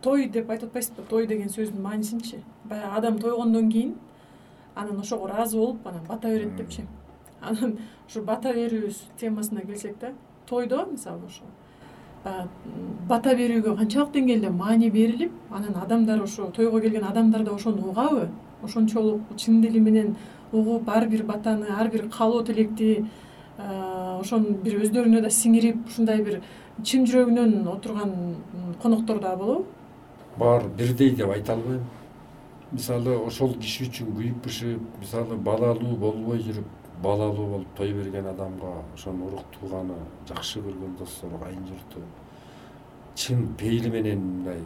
той 0.05 0.27
деп 0.29 0.51
айтып 0.51 0.69
атпайсызбы? 0.69 1.03
Той 1.09 1.27
деген 1.27 1.49
сөздүн 1.49 1.81
маанисинчи. 1.81 2.43
Баягы 2.69 2.97
адам 2.99 3.19
тойгондон 3.19 3.71
кийин 3.73 3.95
анан 4.75 5.01
ошого 5.01 5.27
ыраазы 5.29 5.57
болуп 5.59 5.87
анан 5.87 6.03
бата 6.09 6.29
берет 6.29 6.57
депчи. 6.57 6.83
Анан 7.41 7.79
ушу 8.09 8.23
бата 8.23 8.53
берүүбүз 8.53 9.03
темасына 9.21 9.61
келсек 9.67 9.99
да 10.01 10.13
тойдо 10.47 10.87
мисалы 10.91 11.27
ошо 11.27 11.45
бата 13.09 13.35
берүүгө 13.37 13.77
канчалык 13.77 14.13
деңгээлде 14.15 14.51
маани 14.51 14.91
берилип 14.91 15.33
анан 15.51 15.77
адамдар 15.83 16.23
ошо 16.23 16.51
тойго 16.57 16.81
келген 16.81 17.05
адамдар 17.05 17.45
да 17.45 17.53
ошону 17.53 17.91
угабы 17.91 18.29
ошончолук 18.63 19.21
чын 19.37 19.61
дили 19.61 19.81
менен 19.81 20.17
угуп 20.53 20.89
ар 20.89 21.07
бир 21.09 21.25
батаны 21.25 21.67
ар 21.69 21.89
бир 21.89 22.09
каалоо 22.09 22.43
тилекти 22.43 23.05
ошону 23.59 24.57
бир 24.65 24.81
өздөрүнө 24.81 25.21
да 25.21 25.29
сиңирип 25.29 25.87
ушундай 25.87 26.23
бир 26.23 26.41
чын 26.83 27.05
жүрөгүнөн 27.05 27.69
отурган 27.69 28.15
коноктор 28.83 29.21
дагы 29.21 29.39
болобу. 29.45 29.67
Баары 30.39 30.69
бирдей 30.79 31.11
деп 31.11 31.31
айта 31.31 31.53
албайм 31.53 31.83
мисалы 32.75 33.17
ошол 33.27 33.55
киши 33.63 33.89
үчүн 33.89 34.15
күйүп 34.19 34.45
бышып 34.45 35.01
мисалы 35.01 35.37
балалуу 35.49 35.97
болбой 35.97 36.43
жүрүп 36.43 36.69
балалуу 37.03 37.47
болуп 37.53 37.75
той 37.77 37.93
берген 37.93 38.27
адамга 38.27 38.73
ошонун 38.95 39.29
урук 39.29 39.47
тууганы 39.59 39.99
жакшы 40.29 40.63
көргөн 40.65 40.97
достору 40.99 41.39
кайын 41.43 41.67
журту 41.69 42.03
чын 43.15 43.47
пейили 43.59 43.91
менен 43.91 44.25
мындай 44.25 44.63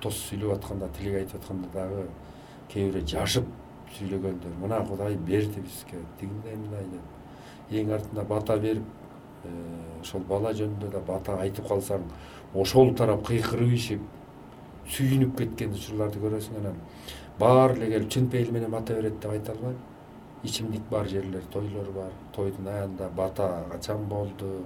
тос 0.00 0.18
сүйлөп 0.28 0.56
атканда 0.56 0.88
тилек 0.96 1.20
айтып 1.20 1.42
атканда 1.42 1.68
дагы 1.74 2.06
кээ 2.72 2.88
бирөө 2.88 3.06
жашып 3.12 3.50
сүйлөгөндөр 3.98 4.56
мына 4.62 4.80
кудай 4.88 5.16
берди 5.16 5.60
бизге 5.60 6.00
тигиндей 6.20 6.56
мындай 6.56 6.86
деп. 6.94 7.04
Эң 7.70 7.92
артында 7.96 8.24
бата 8.28 8.56
берип 8.56 8.84
э, 9.44 9.52
ошол 10.00 10.24
бала 10.28 10.52
жөнүндө 10.56 10.90
да 10.92 11.00
бата 11.06 11.36
айтып 11.44 11.68
калсаң 11.68 12.08
ошол 12.54 12.94
тарап 12.96 13.26
кыйкырып 13.28 13.76
ишип 13.76 14.00
сүйүнүп 14.88 15.36
кеткен 15.38 15.72
учурларды 15.72 16.20
көрөсүң 16.22 16.60
анан. 16.60 16.78
Баары 17.38 17.76
эле 17.78 17.90
келип 17.94 18.10
чын 18.10 18.28
пейили 18.28 18.52
менен 18.52 18.70
бата 18.70 18.94
берет 18.94 19.20
деп 19.20 19.30
айта 19.30 19.52
албайм. 19.52 19.76
Ичимдик 20.44 20.82
бар 20.90 21.06
жерлер 21.06 21.42
тойлор 21.52 21.90
бар. 21.94 22.10
Тойдун 22.34 22.68
аягында 22.68 23.08
бата 23.16 23.64
качан 23.70 24.04
болду? 24.08 24.64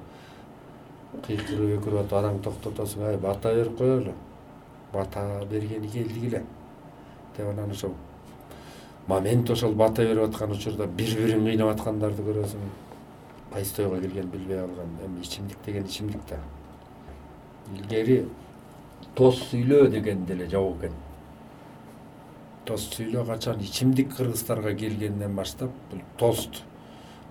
Кыйкырып 1.26 1.78
өкүрүп 1.78 2.00
атып 2.02 2.18
адаң 2.18 2.40
токтотосуң 2.44 3.04
ай 3.08 3.16
бата 3.16 3.52
берип 3.54 3.78
коелу 3.78 4.12
бата 4.92 5.22
бергени 5.50 5.88
келдик 5.88 6.24
эле 6.24 6.42
деп 7.36 7.46
анан 7.48 7.70
ошол 7.70 7.94
момент 9.08 9.50
ошол 9.50 9.74
бата 9.74 10.02
берип 10.02 10.24
аткан 10.24 10.52
учурда 10.52 10.86
бири 10.86 11.22
бирин 11.22 11.44
кыйнап 11.44 11.72
аткандарды 11.74 12.22
көрөсүң. 12.26 12.66
Кайсы 13.52 13.76
тойго 13.76 14.00
келгенин 14.00 14.30
билбей 14.30 14.58
калган 14.58 14.98
эми 15.06 15.20
ичимдик 15.20 15.58
деген 15.64 15.84
ичимдик 15.84 16.20
да. 16.28 16.40
Илгери 17.76 18.26
тост 19.16 19.48
сүйлөө 19.50 19.88
деген 19.90 20.24
деле 20.28 20.48
жок 20.52 20.76
экен. 20.76 20.94
Тост 22.68 22.98
сүйлөө 22.98 23.26
качан 23.30 23.60
ичимдик 23.64 24.12
кыргыздарга 24.16 24.74
келгенден 24.76 25.36
баштап 25.36 25.72
бул 25.90 26.02
тост 26.20 26.62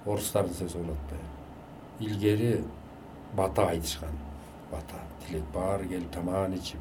орустардын 0.06 0.58
сөзү 0.64 0.82
болуп 0.82 0.98
атпайбы 1.06 1.36
илгери 2.00 2.64
бата 3.36 3.68
айтышкан. 3.70 4.18
Бата 4.72 5.00
тилек 5.26 5.44
баары 5.54 5.88
келип 5.88 6.12
тамагын 6.12 6.58
ичип 6.58 6.80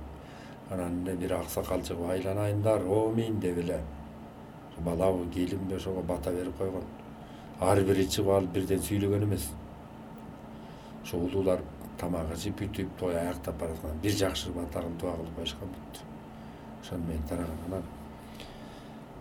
анан 0.71 1.03
эле 1.03 1.17
бир 1.17 1.37
аксакал 1.39 1.83
чыгып 1.83 2.11
айланайындар 2.11 2.87
омин! 2.87 3.41
деп 3.41 3.59
эле 3.59 3.81
балабы 4.79 5.29
келинби 5.35 5.75
ошого 5.75 6.03
бата 6.03 6.33
берип 6.33 6.57
койгон. 6.59 6.83
Ар 7.61 7.83
бири 7.83 8.09
чыгып 8.09 8.31
алып 8.31 8.53
бирден 8.53 8.81
сүйлөгөн 8.81 9.29
эмес. 9.29 9.51
Ошо 11.03 11.19
улуулар 11.19 11.61
тамак 12.01 12.33
ичип 12.37 12.59
бүтүп 12.61 12.97
той 12.99 13.17
аяктап 13.19 13.59
баратканда 13.61 14.03
бир 14.03 14.17
жакшы 14.19 14.53
батагын 14.53 14.97
дуа 14.99 15.13
кылып 15.19 15.37
коюшкан 15.37 15.71
бүттү 15.77 16.07
ошону 16.83 17.05
менен 17.09 17.23
тараган 17.29 17.59
анан. 17.69 17.83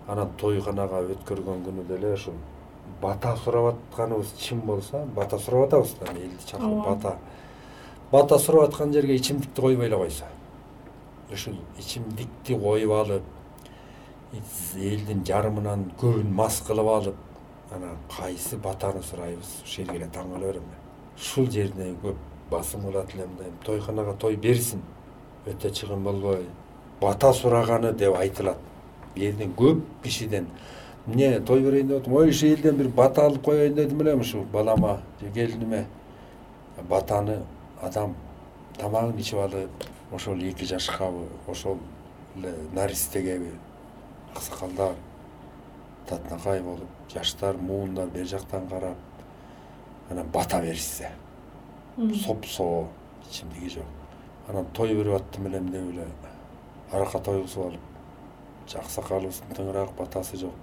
Анан 0.08 0.32
тойканага 0.38 1.04
өткөргөн 1.14 1.64
күнү 1.68 1.88
деле 1.88 2.14
ушул 2.14 2.36
бата 3.02 3.36
сурап 3.44 3.74
атканыбыз 3.74 4.34
чын 4.40 4.62
болсо 4.68 5.06
бата 5.16 5.40
сурап 5.40 5.68
атабыз 5.68 5.96
да 6.00 6.12
элди 6.12 6.46
чакырып 6.46 6.86
бата. 6.86 7.18
Бата 8.12 8.40
сурап 8.40 8.70
аткан 8.70 8.94
жерге 8.94 9.16
ичимдикти 9.16 9.62
койбой 9.62 9.86
эле 9.86 9.98
койсо. 9.98 10.26
Ушул 11.32 11.56
ичимдикти 11.80 12.60
коюп 12.60 12.92
алып 12.92 13.24
элдин 14.76 15.24
жарымынан 15.26 15.92
көбүн 16.02 16.32
мас 16.34 16.62
кылып 16.68 16.88
алып 16.90 17.16
анан 17.72 17.98
кайсы 18.10 18.58
батаны 18.58 19.02
сурайбыз 19.04 19.60
ушул 19.64 19.86
жерге 19.86 20.00
эле 20.02 20.08
таң 20.14 20.34
кала 20.34 20.48
берем 20.48 20.64
мен 20.70 20.80
ушул 21.18 21.50
жерине 21.52 21.94
көп 22.04 22.33
басым 22.54 22.82
кылат 22.82 23.16
эле 23.16 23.26
мындай 23.28 23.52
тойканага 23.66 24.14
той 24.20 24.36
берсин 24.36 24.82
өтө 25.46 25.72
чыгым 25.72 26.04
болбой 26.04 26.46
бата 27.02 27.34
сураганы 27.34 27.94
деп 27.94 28.16
айтылат. 28.16 28.58
Элден 29.16 29.54
көп 29.58 29.82
кишиден. 30.04 30.48
Эмне 31.08 31.40
той 31.40 31.62
берейин 31.62 31.88
деп 31.88 32.02
атам 32.02 32.14
ой 32.14 32.30
ушул 32.30 32.50
элден 32.50 32.78
бир 32.78 32.88
бата 32.88 33.26
алып 33.26 33.44
коеюн 33.44 33.76
дедим 33.76 34.02
элем 34.02 34.22
ушул 34.22 34.44
балама. 34.54 35.02
Же 35.22 35.32
келиниме 35.32 35.86
батаны 36.90 37.40
адам 37.82 38.16
тамагын 38.78 39.20
ичип 39.20 39.40
алып 39.40 39.90
ошол 40.12 40.40
эки 40.42 40.66
жашкабы 40.66 41.28
ошол 41.48 41.78
эле 42.36 42.54
наристегеби 42.74 43.52
аксакалдар 44.36 44.96
татынакай 46.08 46.62
болуп 46.62 47.14
жаштар 47.14 47.58
муундар 47.58 48.08
бери 48.08 48.26
жактан 48.26 48.68
карап 48.68 48.98
анан 50.10 50.28
бата 50.34 50.62
беришсе 50.62 51.12
сопсоо 51.98 52.88
ичимдиги 53.30 53.70
жок. 53.70 53.86
Анан 54.50 54.66
той 54.74 54.96
берип 54.96 55.16
аттым 55.16 55.48
элем 55.48 55.70
деп 55.70 55.90
эле. 55.94 56.08
Аракка 56.92 57.20
тойгузуп 57.20 57.66
алып 57.66 57.82
аксакалыбыздын 58.80 59.56
тыңыраак 59.56 59.96
батасы 59.98 60.38
жок. 60.38 60.54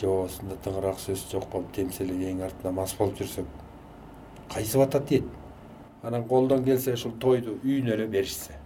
Же 0.00 0.06
болбосо 0.06 0.58
тыңыраак 0.64 0.98
сөз 0.98 1.26
жок 1.30 1.48
болуп 1.52 1.72
демселеп 1.74 2.22
эң 2.30 2.42
артынан 2.46 2.74
мас 2.74 2.94
болуп 2.98 3.18
жүрсөк 3.20 3.46
кайсы 4.52 4.78
бата 4.78 5.00
тиет 5.00 5.24
анан 6.02 6.24
колдон 6.28 6.64
келсе 6.64 6.94
ушул 6.94 7.12
тойду 7.20 7.58
үйүнө 7.62 7.94
эле 7.94 8.06
беришсе. 8.06 8.58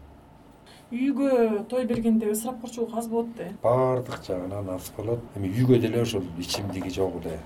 Үйгө 0.92 1.66
той 1.68 1.84
бергенде 1.84 2.30
ысырапкорчулук 2.32 2.96
аз 2.96 3.08
болот 3.08 3.34
да 3.36 3.44
э. 3.44 3.52
Баардык 3.62 4.24
жагынан 4.24 4.70
аз 4.70 4.92
болот. 4.96 5.20
Эми 5.36 5.50
үйгө 5.52 5.78
деле 5.80 6.02
ошол 6.02 6.22
ичимдиги 6.38 6.90
жок 6.90 7.20
эле. 7.24 7.38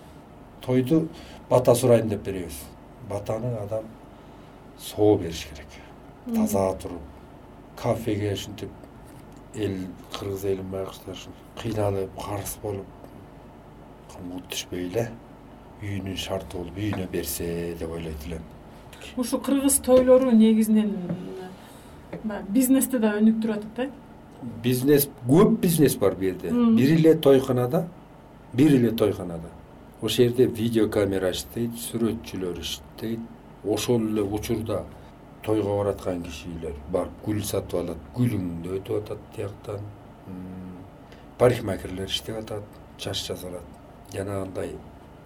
Тойду 0.60 1.08
бата 1.50 1.74
сурайын 1.74 2.08
деп 2.08 2.22
беребиз 2.22 2.62
батаны 3.08 3.56
адам 3.62 3.84
соо 4.78 5.16
бериш 5.18 5.46
керек. 5.46 5.66
Таза 6.34 6.72
туруп 6.78 7.00
кафеге 7.76 8.32
ушинтип 8.32 8.70
эл 9.54 9.76
кыргыз 10.12 10.44
элин 10.44 10.70
байкуштар 10.70 11.18
кыйналып 11.60 12.10
карыз 12.20 12.56
болуп 12.62 12.86
мут 14.28 14.44
түшпөй 14.52 14.86
эле 14.86 15.08
үйүнүн 15.82 16.16
шарты 16.16 16.58
болуп 16.58 16.76
үйүнө 16.78 17.08
берсе 17.10 17.74
деп 17.78 17.90
ойлойт 17.90 18.26
элем. 18.26 18.44
Ушул 19.16 19.40
кыргыз 19.40 19.80
тойлору 19.82 20.30
негизинен 20.30 20.92
баягы 22.22 22.52
бизнести 22.52 23.00
да 23.02 23.16
өнүктүрүп 23.18 23.56
атат 23.56 23.74
да? 23.76 23.88
Бизнес 24.62 25.08
көп 25.28 25.58
бизнес 25.60 25.96
бар 25.96 26.14
бул 26.14 26.30
жерде. 26.30 26.50
Бир 26.50 26.94
эле 26.98 27.14
тойканада 27.14 27.86
бир 28.52 28.76
эле 28.76 28.90
тойканада 28.90 29.50
ошол 30.02 30.16
жерде 30.16 30.46
видеокамера 30.46 31.30
иштейт 31.30 31.76
сүрөтчүлөр 31.78 32.58
иштейт 32.60 33.20
ошол 33.64 34.08
эле 34.08 34.22
учурда 34.22 34.80
тойго 35.46 35.76
бараткан 35.78 36.24
кишилер 36.26 36.74
барып 36.90 37.20
гүл 37.26 37.42
сатып 37.46 37.78
алат 37.80 38.08
гүлүңдү 38.16 38.80
өтүп 38.80 38.98
атат 38.98 39.22
тияктан 39.36 39.84
парикмахерлер 41.38 42.10
иштеп 42.10 42.40
атат 42.42 42.66
чач 42.98 43.22
жасалат. 43.28 43.62
Жанагындай 44.12 44.74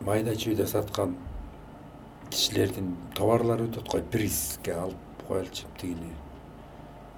майда 0.04 0.36
чүйдө 0.36 0.68
саткан 0.68 1.16
кишилердин 2.30 2.94
товарлары 3.16 3.70
атат 3.70 3.88
го 3.88 4.00
призге 4.12 4.76
алып 4.76 5.26
коелучу 5.26 5.66
тигини 5.80 6.12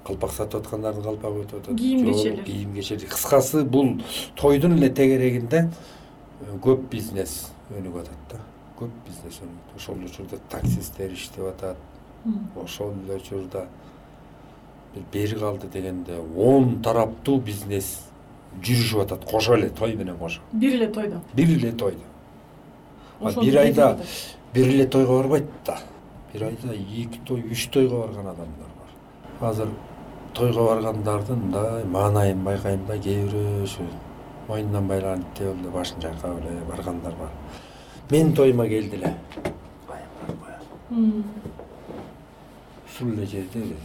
калпак 0.07 0.33
сатып 0.33 0.63
аткандардын 0.63 1.05
калпагы 1.05 1.45
өтүп 1.45 1.63
атат 1.65 1.79
кийим 1.79 2.07
кечелер 2.07 2.45
кийим 2.45 2.75
кечелер 2.75 3.11
кыскасы 3.11 3.65
бул 3.65 3.97
тойдун 4.37 4.79
эле 4.79 4.91
тегерегинде 4.91 5.69
көп 6.63 6.89
бизнес 6.91 7.51
өнүгүп 7.75 8.03
атат 8.05 8.33
да. 8.33 8.41
Көп 8.79 8.93
бизнес 9.07 9.41
өнүгүп 9.43 9.77
ошол 9.77 10.05
учурда 10.07 10.39
таксисттер 10.51 11.13
иштеп 11.13 11.49
атат. 11.51 11.77
Ошол 12.57 12.95
эле 13.05 13.17
учурда 13.17 13.67
бир 14.95 15.05
бери 15.13 15.39
калды 15.39 15.69
дегенде 15.69 16.19
он 16.37 16.81
тараптуу 16.83 17.41
бизнес 17.41 18.05
жүрүшүп 18.63 19.03
атат. 19.03 19.25
Кошо 19.31 19.57
эле 19.57 19.71
той 19.71 19.95
менен 19.97 20.17
кошо. 20.19 20.41
Бир 20.53 20.75
эле 20.75 20.89
тойдо. 20.89 21.21
Бир 21.35 21.49
эле 21.49 21.73
тойдо. 21.73 22.07
Бир 23.41 23.59
айда 23.59 23.99
бир 24.55 24.69
эле 24.69 24.87
тойго 24.87 25.23
барбайт 25.23 25.47
да. 25.67 25.79
Бир 26.33 26.45
айда 26.45 26.75
эки 26.75 27.21
той 27.27 27.43
үч 27.43 27.69
тойго 27.73 28.07
барган 28.07 28.27
адамдар 28.27 28.71
бар. 28.79 29.51
Азыр 29.51 29.69
тойго 30.35 30.69
баргандардын 30.69 31.39
мындай 31.39 31.85
маанайын 31.85 32.45
байкайм 32.45 32.87
да 32.87 32.99
кээ 32.99 33.25
бирөө 33.27 33.63
ушу 33.65 33.83
иттей 34.49 35.47
болду 35.47 35.63
деп 35.63 35.73
башын 35.73 36.01
чайкап 36.01 36.39
эле 36.41 36.61
баргандар 36.69 37.15
бар. 37.15 37.31
Менин 38.11 38.35
тоюма 38.35 38.67
келди 38.67 38.97
эле 38.97 39.15
ушул 42.87 43.13
эле 43.13 43.27
жерде 43.27 43.77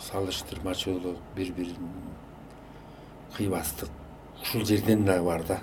салыштырмачулук 0.00 1.16
бири 1.36 1.52
бирин 1.52 1.76
кыйбастык. 3.36 3.88
Ушул 4.42 4.64
жерден 4.64 5.04
дагы 5.04 5.24
бар 5.24 5.44
да. 5.44 5.60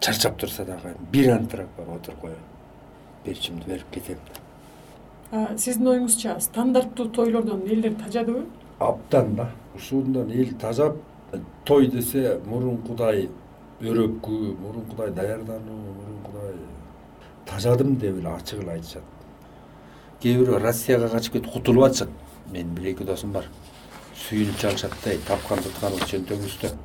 Чарчап 0.00 0.38
турса 0.38 0.64
дагы 0.64 0.96
бир 1.12 1.32
антрак 1.36 1.68
барып 1.76 1.96
отуруп 1.96 2.20
коеюн. 2.20 2.38
Берчимди 3.24 3.66
берип 3.66 3.90
кетем 3.90 4.18
сиздин 5.58 5.86
оюңузча 5.92 6.38
стандарттуу 6.40 7.08
тойлордон 7.08 7.62
элдер 7.68 7.94
тажадыбы? 7.94 8.46
Абдан 8.78 9.34
да. 9.36 9.50
Ушундан 9.74 10.30
эл 10.30 10.54
тажап 10.58 10.96
той 11.64 11.88
десе 11.92 12.38
мурункудай 12.46 13.28
өрөккү 13.80 14.38
мурункудай 14.62 15.10
даярдануу 15.10 15.78
мурункудай 15.98 16.54
тажадым 17.46 17.96
деп 17.96 18.18
эле 18.18 18.34
ачык 18.34 18.62
эле 18.62 18.76
айтышат. 18.78 19.02
Кээ 20.20 20.38
бирөө 20.42 20.62
россияга 20.62 21.08
качып 21.08 21.38
кетип 21.38 21.52
кутулуп 21.52 21.90
атышат. 21.90 22.10
Менин 22.52 22.74
бир 22.74 22.92
эки 22.92 23.04
досум 23.04 23.32
бар. 23.32 23.44
Сүйүнүп 24.26 24.58
чалышат 24.58 24.94
да 25.04 25.16
тапкан 25.28 25.62
тутканыбыз 25.62 26.10
чөнтөгүбүздө 26.10 26.76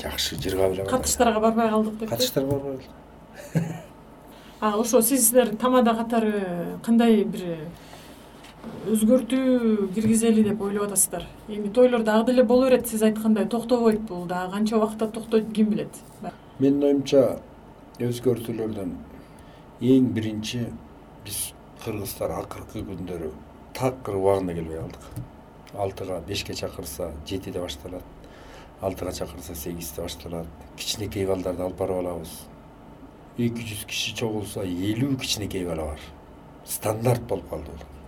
жакшы 0.00 0.36
жыргап 0.40 0.74
эле 0.74 0.84
катыштарга 0.88 1.40
барбай 1.40 1.70
калдык 1.70 1.98
деп 2.00 2.10
катыштарга 2.10 2.56
барбай 2.56 2.78
калдык 3.54 3.74
а 4.60 4.76
ошо 4.78 5.00
сиздер 5.02 5.54
тамада 5.56 5.94
катары 5.94 6.78
кандай 6.84 7.24
бир 7.24 7.68
өзгөртүү 8.90 9.90
киргизели 9.94 10.42
деп 10.44 10.60
ойлоп 10.62 10.88
атасыздар. 10.88 11.26
Эми 11.48 11.68
тойлор 11.68 12.02
дагы 12.02 12.32
деле 12.32 12.44
боло 12.44 12.68
берет 12.68 12.88
сиз 12.88 13.02
айткандай 13.02 13.46
токтобойт 13.46 14.00
бул 14.08 14.26
дагы 14.26 14.52
канча 14.52 14.76
убакытта 14.76 15.08
токтойт 15.08 15.52
ким 15.52 15.70
билет? 15.70 16.00
Менин 16.58 16.84
оюмча 16.84 17.40
өзгөртүүлөрдөн 17.98 18.94
эң 19.80 20.12
биринчи 20.16 20.66
биз 21.24 21.40
кыргыздар 21.84 22.36
акыркы 22.36 22.84
күндөрү 22.84 23.32
такыр 23.74 24.20
убагында 24.20 24.54
келбей 24.54 24.80
калдык. 24.80 25.10
Алтыга 25.74 26.20
бешке 26.28 26.54
чакырса 26.54 27.12
жетиде 27.26 27.60
башталат 27.60 28.04
алтыга 28.80 29.12
чакырса 29.12 29.54
сегизде 29.54 30.02
башталат. 30.02 30.46
Кичинекей 30.76 31.26
балдарды 31.26 31.62
алып 31.62 31.78
барып 31.78 32.00
алабыз. 32.00 32.32
Эки 33.38 33.64
жүз 33.64 33.84
киши 33.88 34.14
чогулса 34.16 34.64
элүү 34.64 35.16
кичинекей 35.20 35.64
бала 35.64 35.92
бар 35.92 36.10
стандарт 36.64 37.22
болуп 37.28 37.48
калды 37.50 37.72
бул 37.72 37.99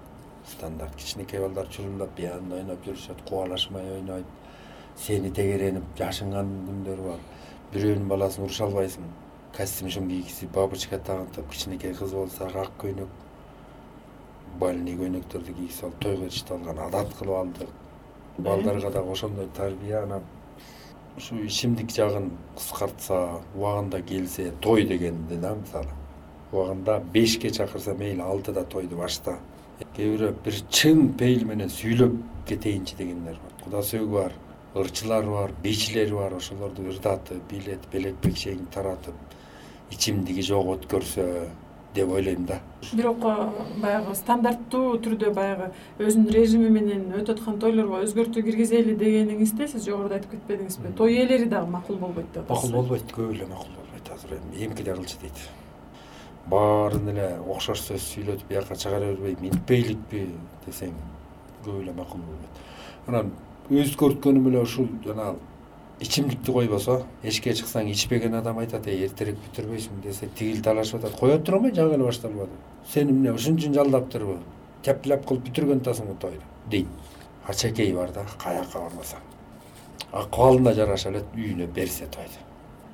стандарт 0.47 0.97
кичинекей 0.97 1.41
балдар 1.41 1.69
чурулдап 1.69 2.15
пианода 2.17 2.57
ойноп 2.57 2.85
жүрүшөт 2.87 3.23
кубалашмай 3.29 3.91
ойнойт. 3.97 4.27
Сени 4.97 5.31
тегеренип 5.31 5.85
жашынган 5.99 6.51
күндөрү 6.69 7.09
бар. 7.09 7.21
Бирөөнүн 7.73 8.09
баласын 8.09 8.45
уруша 8.45 8.67
албайсың. 8.67 9.07
Костюмшн 9.57 10.09
кийгизип 10.09 10.53
бабочка 10.53 10.99
тагынтып 10.99 11.51
кичинекей 11.51 11.95
кыз 11.95 12.13
болсо 12.17 12.49
ак 12.49 12.73
көйнөк 12.81 13.09
бальный 14.61 14.97
көйнөктөрдү 14.97 15.55
кийгизип 15.55 15.85
алып 15.85 15.99
тойго 16.01 16.29
ээрчитип 16.29 16.53
алган 16.59 16.79
адат 16.87 17.15
кылып 17.19 17.37
алдык. 17.37 17.69
Балдарга 18.39 18.91
дагы 18.91 19.13
ошондой 19.13 19.49
тарбия 19.57 20.03
анан 20.03 20.23
ушу 21.17 21.37
ичимдик 21.45 21.91
жагын 21.93 22.31
кыскартса 22.57 23.41
убагында 23.55 24.01
келсе 24.01 24.53
той 24.61 24.85
дегенди 24.85 25.37
да 25.37 25.55
мисалы. 25.55 25.93
Убагында 26.53 26.99
бешке 27.13 27.51
чакырса 27.51 27.95
мейли 27.95 28.21
алтыда 28.21 28.65
тойду 28.65 28.97
башта 28.97 29.39
кээ 29.97 30.13
бирөө 30.15 30.35
бир 30.45 30.61
чын 30.71 31.09
пейил 31.19 31.45
менен 31.49 31.71
сүйлөп 31.73 32.15
кетейинчи 32.49 32.97
дегендер 32.99 33.39
бар. 33.43 33.53
Куда 33.65 33.83
сөөгү 33.87 34.13
бар 34.13 34.33
ырчылар 34.75 35.27
бар 35.27 35.53
бийчилер 35.63 36.15
бар. 36.15 36.37
Ошолорду 36.37 36.87
ырдатып 36.89 37.43
бийлетип 37.51 37.93
белек 37.93 38.17
бекчейин 38.23 38.67
таратып 38.73 39.15
ичимдиги 39.93 40.43
жок 40.43 40.77
өткөрсө 40.77 41.27
деп 41.95 42.09
ойлойм 42.09 42.47
да. 42.47 42.61
Бирок 42.93 43.21
баягы 43.83 44.15
стандарттуу 44.17 44.97
түрдө 45.05 45.33
баягы 45.37 45.71
өзүнүн 46.01 46.31
режими 46.33 46.71
менен 46.73 47.11
өтүп 47.19 47.37
аткан 47.37 47.59
тойлорго 47.61 48.01
өзгөртүү 48.07 48.45
киргизели 48.47 48.95
дегениңизде 48.97 49.69
сиз 49.69 49.85
жогоруда 49.85 50.17
айтып 50.17 50.39
кетпедиңизби. 50.39 50.95
Той 50.97 51.19
ээлери 51.21 51.51
дагы 51.53 51.69
макул 51.71 52.01
болбойт 52.01 52.33
деп 52.33 52.47
атасыз. 52.47 52.71
Макул 52.71 52.79
болбойт 52.81 53.13
көп 53.13 53.35
эле 53.35 53.51
макул 53.51 53.77
болбойт. 53.77 54.15
Азыр 54.15 54.39
эми 54.39 54.65
эмкиде 54.65 54.95
кылчу 54.95 55.21
дейт 55.21 55.45
баарын 56.51 57.09
эле 57.13 57.29
окшош 57.55 57.85
сөз 57.87 58.03
сүйлөтүп 58.15 58.49
биякка 58.49 58.77
чыгара 58.77 59.13
бербей 59.13 59.37
минтпейликпи 59.41 60.27
десең 60.67 60.93
көп 61.65 61.81
эле 61.83 61.93
макул 61.93 62.21
болбойт. 62.21 62.61
Анан 63.07 63.33
өзгөрткөнүм 63.71 64.49
эле 64.51 64.63
ушул 64.63 64.89
жанагы 65.05 65.39
ичимдикти 66.03 66.53
койбосо 66.53 67.03
эшикке 67.23 67.55
чыксаң 67.55 67.91
ичпеген 67.93 68.35
адам 68.35 68.59
айтат 68.59 68.87
эй 68.91 69.07
эртерээк 69.07 69.39
бүтүрбөйсүңбү 69.47 70.03
десе 70.09 70.29
тигил 70.35 70.63
талашып 70.63 70.99
атат. 70.99 71.19
Кое 71.21 71.39
туруңбу 71.39 71.71
жаңы 71.77 71.95
эле 71.95 72.09
башталбады 72.09 72.59
сени 72.91 73.15
эмне 73.15 73.33
ушун 73.33 73.61
үчүн 73.61 73.77
жалдаптырбы 73.77 74.39
чапляп 74.83 75.27
кылып 75.29 75.47
бүтүргөн 75.47 75.83
атасыңбы 75.83 76.17
тойду 76.21 76.43
дейт 76.71 76.89
ачакей 77.47 77.93
бар 77.95 78.11
да 78.15 78.25
каяка 78.43 78.83
барбасаң 78.83 79.21
акыбалына 80.13 80.75
жараша 80.75 81.13
эле 81.13 81.23
үйүнө 81.37 81.69
берсе 81.77 82.09
тойду 82.11 82.43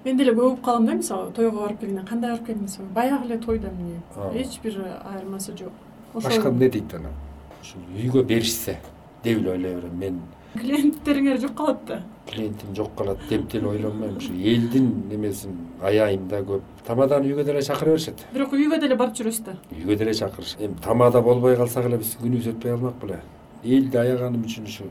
мен 0.04 0.16
деле 0.16 0.32
көп 0.32 0.46
угуп 0.52 0.64
калам 0.64 0.86
да 0.86 0.94
мисалы 0.94 1.32
тойго 1.32 1.60
барып 1.60 1.80
келгенде 1.80 2.04
кандай 2.08 2.30
барып 2.32 2.46
келдиңиз 2.46 2.78
баягы 2.94 3.26
эле 3.26 3.38
тойдо 3.38 3.68
эмне? 3.68 4.00
Эч 4.34 4.60
бир 4.62 4.78
айырмасы 5.04 5.56
жок. 5.58 5.72
Башка 6.14 6.48
эмне 6.48 6.68
дейт 6.70 6.94
анан? 6.94 7.12
Ушул 7.60 7.82
үйгө 7.96 8.24
беришсе 8.24 8.78
деп 9.24 9.38
эле 9.38 9.50
ойлой 9.50 9.74
берем 9.74 9.98
мен. 9.98 10.20
Клиенттериңер 10.54 11.40
жок 11.40 11.54
калат 11.54 11.84
да? 11.86 12.02
Клиентим 12.30 12.74
жок 12.74 12.94
калат 12.96 13.18
деп 13.28 13.50
деле 13.50 13.68
ойлонбойм 13.68 14.16
ушу 14.16 14.32
элдин 14.32 15.10
эмесин 15.10 15.56
аяйм 15.82 16.28
да 16.28 16.40
көп. 16.40 16.62
Тамаданы 16.86 17.28
үйгө 17.28 17.44
деле 17.44 17.62
чакыра 17.62 17.90
беришет. 17.90 18.24
Бирок 18.32 18.52
үйгө 18.52 18.80
деле 18.80 18.96
барып 18.96 19.18
жүрөсүз 19.18 19.44
да? 19.44 19.56
Үйгө 19.72 19.96
деле 19.96 20.14
чакырышат 20.14 20.60
эми 20.60 20.74
тамада 20.82 21.20
болбой 21.22 21.56
калсак 21.56 21.86
эле 21.86 21.98
биздин 21.98 22.24
күнүбүз 22.24 22.48
өтпөй 22.54 22.72
калмак 22.72 22.96
беле. 23.02 23.20
Элди 23.64 23.96
аяганым 23.96 24.46
үчүн 24.46 24.64
ушу 24.64 24.88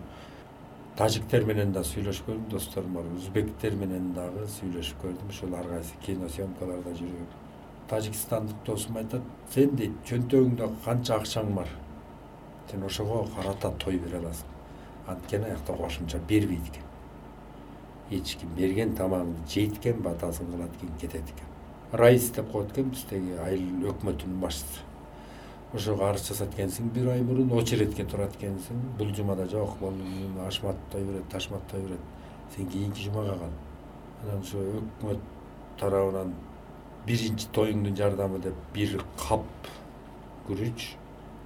тажиктер 0.98 1.44
менен 1.46 1.72
да 1.76 1.84
сүйлөшүп 1.86 2.26
көрдүм 2.26 2.46
досторум 2.50 2.96
бар. 2.98 3.10
Өзбектер 3.20 3.76
менен 3.78 4.14
дагы 4.16 4.48
сүйлөшүп 4.50 5.04
көрдүм 5.04 5.30
ушул 5.30 5.54
ар 5.54 5.68
кайсы 5.70 6.00
киносъемкаларда 6.06 6.94
жүрүп 6.98 7.36
тажикстандык 7.92 8.64
досум 8.66 8.98
айтат 9.04 9.28
сен 9.54 9.76
дейт 9.78 9.94
чөнтөгүңдө 10.10 10.72
канча 10.86 11.20
акчаң 11.22 11.54
бар? 11.56 11.70
Сен 12.72 12.84
ошого 12.84 13.22
карата 13.36 13.72
той 13.84 14.02
бере 14.02 14.18
аласың. 14.24 14.50
Анткени 15.08 15.52
аякта 15.52 15.78
кошумча 15.78 16.20
бербейт 16.28 16.68
экен 16.74 16.84
эч 18.10 18.36
ким 18.40 18.50
берген 18.58 18.96
тамагыңды 18.98 19.46
жейт 19.54 19.78
экен 19.78 20.02
батасын 20.02 20.50
кылат 20.52 20.76
экен 20.82 20.98
кетет 20.98 21.30
экен. 21.30 21.48
Раис 21.92 22.32
деп 22.32 22.52
коет 22.52 22.72
экен 22.72 22.90
биздеги 22.90 23.38
айыл 23.46 23.92
өкмөтүнүн 23.94 24.42
башчысы 24.42 24.87
ошого 25.76 26.08
арыз 26.08 26.28
жазат 26.30 26.54
экенсиң 26.56 26.92
бир 26.96 27.10
ай 27.12 27.22
мурун 27.22 27.52
очередке 27.60 28.06
турат 28.06 28.36
экенсиң. 28.38 28.78
Бул 28.98 29.12
жумада 29.16 29.48
жок 29.52 29.78
бул 29.80 29.94
ашмат 30.46 30.78
той 30.92 31.04
берет 31.04 31.28
ташмат 31.30 31.66
той 31.72 31.82
берет. 31.82 32.00
Сен 32.56 32.68
кийинки 32.68 33.04
жумага 33.04 33.38
кал. 33.38 33.52
Анан 34.24 34.42
ошо 34.42 34.62
өкмөт 34.80 35.20
тарабынан 35.80 36.34
биринчи 37.06 37.50
тоюңдун 37.54 37.98
жардамы 37.98 38.40
деп 38.40 38.56
бир 38.74 39.04
кап 39.18 39.44
күрүч 40.48 40.88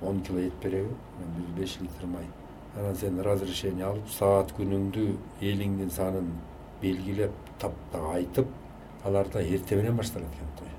он 0.01 0.21
кило 0.21 0.39
эт 0.39 0.53
береби 0.61 0.93
бир 1.37 1.49
беш 1.57 1.79
литр 1.81 2.05
май. 2.05 2.29
Анан 2.77 2.95
сен 2.95 3.19
разрешение 3.19 3.85
алып 3.85 4.07
саат 4.09 4.53
күнүңдү 4.57 5.07
элиңдин 5.41 5.89
санын 5.89 6.29
белгилеп 6.81 7.33
таптак 7.59 8.07
айтып 8.13 8.47
аларда 9.03 9.41
эрте 9.41 9.75
менен 9.75 9.97
башталат 9.97 10.29
экен 10.29 10.55
той. 10.59 10.71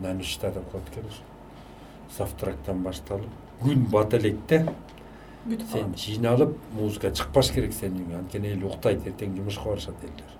На 0.00 0.14
ночта 0.14 0.50
деп 0.50 0.70
коет 0.70 0.88
экен 0.88 1.06
ушу 1.10 1.31
завтрактан 2.18 2.82
башталып 2.84 3.62
күн 3.62 3.86
бата 3.92 4.18
электе 4.18 4.64
бүтүп 5.46 5.72
сен 5.72 5.94
жыйналып 5.98 6.54
музыка 6.76 7.10
чыкпаш 7.10 7.52
керек 7.54 7.74
сенин 7.74 8.04
үйүңө 8.04 8.18
анткени 8.20 8.52
эл 8.56 8.66
уктайт 8.68 9.06
эртең 9.08 9.36
жумушка 9.38 9.70
барышат 9.70 10.04
элдер. 10.06 10.34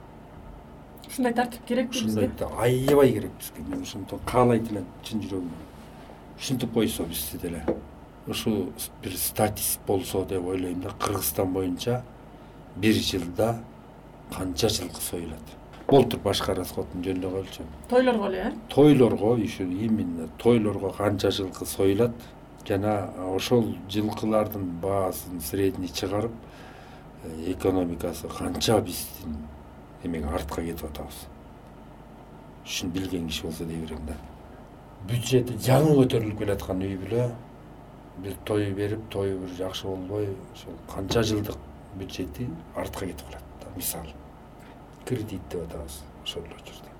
Ушундай 1.08 1.35
тартип 1.35 1.64
керек 1.66 1.90
ушундай 1.90 2.30
аябай 2.58 3.12
керек 3.12 3.32
бизге 3.38 3.64
мен 3.68 3.82
ошондон 3.82 4.20
каалайт 4.26 4.70
элем 4.70 4.87
чын 5.02 5.24
жүрөгүмөн 5.24 6.38
ушинтип 6.38 6.72
койсо 6.74 7.04
бизди 7.04 7.38
деле. 7.38 7.64
Ушул 8.26 8.72
бир 9.02 9.16
статис 9.18 9.78
болсо 9.87 10.24
деп 10.24 10.46
ойлойм 10.46 10.80
да 10.80 10.90
кыргызстан 11.00 11.52
боюнча 11.52 12.02
бир 12.76 12.94
жылда 12.94 13.56
канча 14.30 14.68
жылкы 14.68 15.00
союлат 15.00 15.62
болтур 15.88 16.20
башка 16.20 16.54
расходун 16.54 17.04
жөндөй 17.04 17.30
коелучу 17.30 17.64
тойлорго 17.88 18.28
эле 18.28 18.38
э? 18.48 18.52
Тойлорго 18.68 19.34
ушу 19.34 19.64
именно 19.64 20.28
тойлорго 20.38 20.90
канча 20.90 21.30
жылкы 21.30 21.66
союлат 21.66 22.12
жана 22.68 23.10
ошол 23.34 23.74
жылкылардын 23.90 24.64
баасын 24.82 25.40
средний 25.40 25.88
чыгарып 25.88 26.32
э, 27.24 27.52
экономикасы 27.52 28.28
канча 28.28 28.80
биздин 28.80 29.36
эмеге 30.02 30.26
артка 30.26 30.62
кетип 30.62 30.84
атабыз. 30.84 31.26
Ушуну 32.64 32.92
билген 32.92 33.28
киши 33.28 33.42
болсо 33.46 33.64
дей 33.64 33.76
берем 33.76 34.06
да. 34.06 34.16
Бюджети 35.08 35.58
жаңы 35.58 35.96
көтөрүлүп 35.98 36.38
келаткан 36.38 36.82
үй 36.82 36.96
бүлө 36.96 37.30
бир 38.22 38.36
той 38.44 38.70
берип 38.72 39.08
тою 39.10 39.38
бир 39.40 39.56
жакшы 39.58 39.86
болбой 39.86 40.28
ошол 40.54 40.74
канча 40.94 41.22
жылдык 41.22 41.56
бюджети 41.96 42.48
артка 42.76 43.06
кетип 43.06 43.26
калат 43.26 43.42
да 43.60 43.76
мисалы 43.76 44.21
кредит 45.04 45.40
деп 45.50 45.62
атабыз 45.66 46.02
ошол 46.24 46.42
эле 46.42 46.56
учурда 46.62 46.92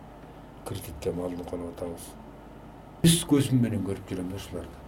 кредитке 0.66 1.12
малынып 1.12 1.50
калып 1.50 1.72
атабыз. 1.76 2.04
Өз 3.02 3.24
көзүм 3.26 3.62
менен 3.62 3.82
көрүп 3.86 4.10
жүрөм 4.10 4.28
да 4.30 4.36
ушуларды. 4.38 4.78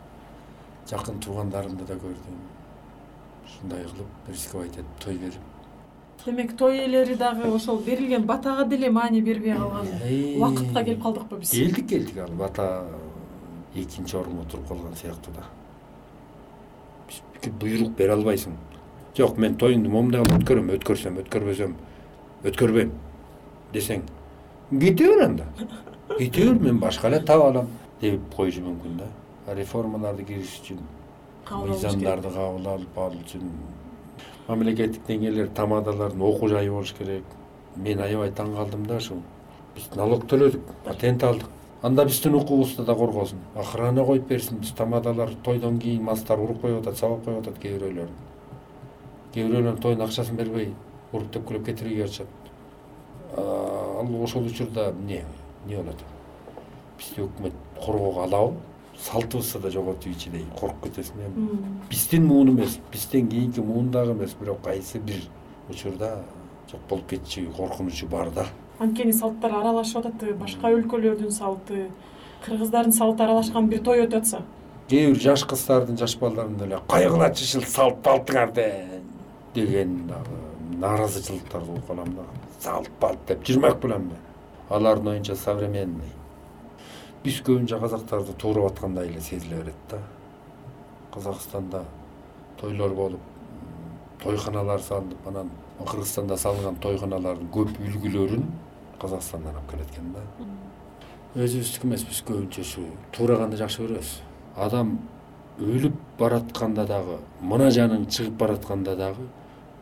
Жакын 0.90 1.18
туугандарымды 1.24 1.87
да 1.88 1.96
көрдүм. 1.98 2.37
Ушундай 3.46 3.85
кылып 3.85 4.29
рисковать 4.29 4.77
этип 4.79 5.00
той 5.03 5.18
берип. 5.18 5.40
Демек 6.24 6.57
той 6.57 6.79
ээлери 6.79 7.16
дагы 7.16 7.50
ошол 7.53 7.81
берилген 7.83 8.24
батага 8.27 8.64
деле 8.64 8.90
маани 8.90 9.20
бербей 9.20 9.57
калган 9.57 9.88
убакытка 10.37 10.85
келип 10.85 11.03
калдыкпы 11.03 11.37
биз? 11.38 11.50
Келдик 11.50 11.88
келдик. 11.88 12.18
Ал 12.18 12.31
бата 12.31 12.87
экинчи 13.74 14.16
орунга 14.16 14.44
туруп 14.48 14.68
калган 14.68 14.94
сыяктуу 14.94 15.35
да. 15.35 15.42
Буйрук 17.61 17.90
бере 17.96 18.12
албайсың. 18.12 18.55
Жок 19.16 19.37
мен 19.38 19.59
тоюңду 19.59 19.90
момундай 19.90 20.22
кылып 20.22 20.40
өткөрөм 20.40 20.70
өткөрсөм 20.79 21.18
өткөрбөсөм 21.24 21.74
өткөрбөйм 22.44 22.90
десең 23.72 24.02
кете 24.70 25.09
бер 25.09 25.24
анда 25.28 25.46
кете 26.18 26.50
бер 26.50 26.61
мен 26.61 26.80
башка 26.80 27.09
эле 27.09 27.20
таап 27.20 27.44
алам 27.50 27.70
деп 28.00 28.20
коюшу 28.37 28.61
мүмкүн 28.61 28.98
да. 28.98 29.09
Реформаларды 29.54 30.24
киргизиш 30.24 30.61
үчүн 30.61 30.85
мыйзамдарды 31.50 32.30
кабыл 32.33 32.68
алып 32.74 32.98
ал 32.98 33.16
үчүн 33.18 33.48
мамлекеттик 34.48 35.07
деңгээлде 35.09 35.48
тамадалардын 35.57 36.22
окуу 36.22 36.48
жайы 36.48 36.70
болуш 36.70 36.92
керек. 36.98 37.24
Мен 37.76 38.00
аябай 38.00 38.30
таң 38.30 38.54
калдым 38.57 38.87
да 38.87 38.98
ушул. 39.00 39.22
Биз 39.74 39.88
налог 39.96 40.26
төлөдүк 40.30 40.72
патент 40.85 41.24
алдык. 41.24 41.48
Анда 41.83 42.04
биздин 42.04 42.35
укугубузду 42.35 42.85
да 42.85 42.94
коргосун. 42.94 43.38
Охрана 43.57 44.04
коюп 44.04 44.28
берсин 44.28 44.59
биз 44.59 44.72
тамадалар 44.72 45.35
тойдон 45.44 45.78
кийин 45.78 46.04
масттар 46.04 46.38
уруп 46.38 46.61
коюп 46.61 46.83
атат 46.83 46.98
сабап 46.98 47.24
коюп 47.24 47.40
атат 47.40 47.59
кээ 47.59 47.78
бирөөлөрүн. 47.78 48.18
Кээ 49.35 49.48
бирөөлөрүн 49.48 49.80
тойдун 49.80 50.07
акчасын 50.07 50.37
бербей 50.37 50.72
уруп 51.14 51.33
тепкилеп 51.33 51.66
кетирүүгө 51.70 52.07
жатышат 52.07 52.29
ал 53.38 54.22
ошол 54.22 54.46
учурда 54.46 54.90
эмне 54.90 55.24
эмне 55.64 55.83
болот? 55.83 56.05
Бизди 56.98 57.24
өкмөт 57.24 57.53
коргоого 57.81 58.24
алабы. 58.24 58.57
Салтыбызды 58.94 59.59
да 59.59 59.70
жоготуп 59.74 60.12
ичидей 60.12 60.44
коркуп 60.55 60.85
кетесиң 60.85 61.18
эми 61.27 61.48
биздин 61.90 62.29
муун 62.29 62.53
эмес 62.53 62.79
бизден 62.92 63.27
кийинки 63.29 63.59
муун 63.61 63.90
дагы 63.90 64.12
эмес 64.12 64.37
бирок 64.38 64.61
кайсы 64.62 65.00
бир 65.00 65.24
учурда 65.68 66.22
жок 66.70 66.81
болуп 66.88 67.09
кетчү 67.11 67.48
коркунучу 67.57 68.07
бар 68.07 68.31
да. 68.31 68.46
Анткени 68.79 69.12
салттар 69.12 69.50
аралашып 69.50 70.07
атат 70.07 70.38
башка 70.38 70.70
өлкөлөрдүн 70.70 71.33
салты 71.35 71.88
кыргыздардын 72.46 72.92
салты 72.92 73.24
аралашкан 73.24 73.66
бир 73.68 73.83
той 73.83 74.07
өтүп 74.07 74.22
атса 74.22 74.44
кээ 74.88 75.11
бир 75.11 75.20
жаш 75.27 75.44
кыздардын 75.50 75.98
жаш 75.98 76.16
балдарын 76.22 76.57
деле 76.57 76.79
кайгылачы 76.88 77.42
ушул 77.44 77.66
салт 77.66 77.98
палтыңарды 78.07 78.70
деген 79.55 80.07
дагы 80.07 80.34
нааразычылыктарды 80.81 81.71
угуп 81.71 81.87
калам 81.87 82.15
да. 82.15 82.25
Салт 82.61 82.91
деп 83.29 83.45
жырмак 83.47 83.81
белемби 83.83 84.17
алардын 84.71 85.15
оюнча 85.15 85.37
современный 85.37 86.13
биз 87.25 87.41
көбүнчө 87.41 87.81
казактарды 87.81 88.33
туурап 88.33 88.73
аткандай 88.73 89.09
эле 89.09 89.21
сезиле 89.21 89.57
берет 89.63 89.75
да. 89.91 89.99
Казакстанда 91.15 91.85
тойлор 92.61 92.95
болуп 92.95 93.21
тойканалар 94.23 94.81
салынып 94.81 95.29
анан 95.29 95.51
кыргызстанда 95.79 96.37
салынган 96.37 96.77
тойканалардын 96.81 97.51
көп 97.53 97.75
үлгүлөрүн 97.81 98.45
казакстандан 99.01 99.57
алып 99.57 99.70
келет 99.72 99.91
экен 99.93 100.12
да. 100.14 100.22
Өзүбүздүкү 101.35 101.89
эмес 101.89 102.05
биз 102.09 102.22
көбүнчө 102.29 102.61
ушу 102.62 102.85
туураганда 103.12 103.59
жакшы 103.59 103.83
көрөбүз. 103.83 104.12
Адам 104.57 104.99
өлүп 105.59 105.97
баратканда 106.18 106.87
дагы 106.87 107.18
мына 107.43 107.70
жаның 107.75 108.07
чыгып 108.07 108.39
баратканда 108.39 108.95
дагы 108.97 109.27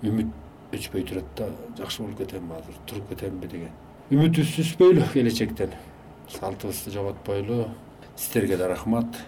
үмүт 0.03 0.33
өчпөй 0.73 1.05
турат 1.05 1.29
да 1.37 1.49
жакшы 1.77 2.03
болуп 2.03 2.19
кетемби 2.19 2.55
азыр 2.57 2.77
туруп 2.89 3.09
кетемби 3.13 3.49
деген. 3.49 3.73
Үмүтүбүздү 4.13 4.63
үзбөйлү 4.65 5.07
келечектен. 5.13 5.75
Салтыбызды 6.33 6.91
жоготпойлу. 6.95 7.69
Сиздерге 8.17 8.57
да 8.57 8.69
рахмат. 8.69 9.21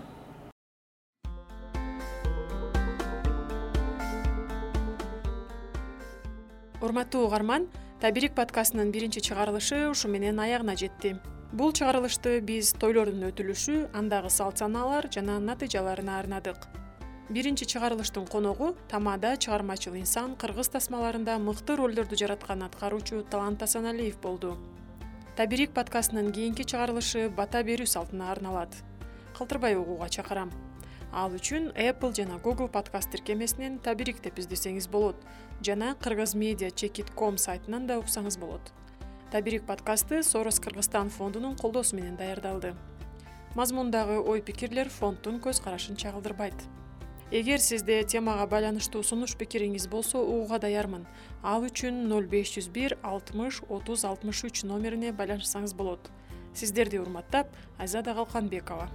Урматтуу 6.80 7.26
угарман 7.26 7.68
табирик 8.01 8.34
подкастынын 8.36 8.90
биринчи 8.92 9.20
чыгарылышы 9.20 9.88
ушу 9.90 10.09
менен 10.09 10.40
аягына 10.40 10.76
жетти. 10.76 11.16
Бул 11.53 11.72
чыгарылышты 11.72 12.40
биз 12.40 12.72
тойлордун 12.80 13.28
өтүлүшү 13.30 13.90
андагы 13.97 14.28
салт 14.28 14.59
санаалар 14.59 15.09
жана 15.12 15.38
натыйжаларына 15.40 16.18
арнадык 16.18 16.68
биринчи 17.29 17.64
чыгарылыштын 17.64 18.27
коногу 18.27 18.75
тамада 18.89 19.37
чыгармачыл 19.37 19.97
инсан 19.97 20.37
кыргыз 20.37 20.68
тасмаларында 20.68 21.39
мыкты 21.39 21.77
ролдорду 21.77 22.16
жараткан 22.16 22.62
аткаруучу 22.62 23.22
талант 23.31 23.62
асаналиев 23.62 24.18
болду. 24.20 24.59
Табирик 25.37 25.72
подкастынын 25.72 26.31
кийинки 26.33 26.62
чыгарылышы 26.68 27.31
бата 27.31 27.62
берүү 27.64 27.87
салтына 27.89 28.31
арналат. 28.31 28.77
Калтырбай 29.39 29.77
угууга 29.77 30.09
чакырам. 30.09 30.53
Ал 31.12 31.33
үчүн 31.33 31.72
apple 31.72 32.12
жана 32.12 32.37
google 32.45 32.68
подкаст 32.68 33.11
тиркемесинен 33.11 33.79
табирик 33.79 34.20
деп 34.20 34.39
издесеңиз 34.39 34.91
болот 34.91 35.16
жана 35.62 35.95
кыргыз 35.95 36.35
медиа 36.35 36.70
чекит 36.70 37.11
ком 37.11 37.39
сайтынан 37.39 37.87
да 37.87 37.99
уксаңыз 37.99 38.39
болот. 38.39 38.72
Табирик 39.33 39.64
подкасты 39.64 40.22
сорос 40.22 40.61
кыргызстан 40.61 41.09
фондунун 41.09 41.57
колдоосу 41.57 41.97
менен 41.97 42.16
даярдалды. 42.16 42.75
Мазмундагы 43.55 44.20
ой 44.20 44.43
пикирлер 44.43 44.89
фонддун 44.91 45.41
көз 45.41 45.62
карашын 45.62 45.97
чагылдырбайт 45.97 46.66
эгер 47.31 47.61
сизде 47.61 48.03
темага 48.05 48.45
байланыштуу 48.47 49.03
сунуш 49.03 49.37
пикириңиз 49.41 49.89
болсо 49.89 50.20
угууга 50.20 50.59
даярмын. 50.61 51.07
Ал 51.43 51.64
үчүн 51.64 52.05
ноль 52.09 52.29
беш 52.29 52.53
жүз 52.57 52.68
бир 52.75 52.99
алтымыш 53.03 53.62
отуз 53.68 54.05
алтымыш 54.05 54.45
үч 54.51 54.64
номерине 54.68 55.12
байланышсаңыз 55.12 55.75
болот. 55.75 56.12
Сиздерди 56.55 57.01
урматтап 57.01 57.49
айзада 57.79 58.14
калканбекова 58.14 58.91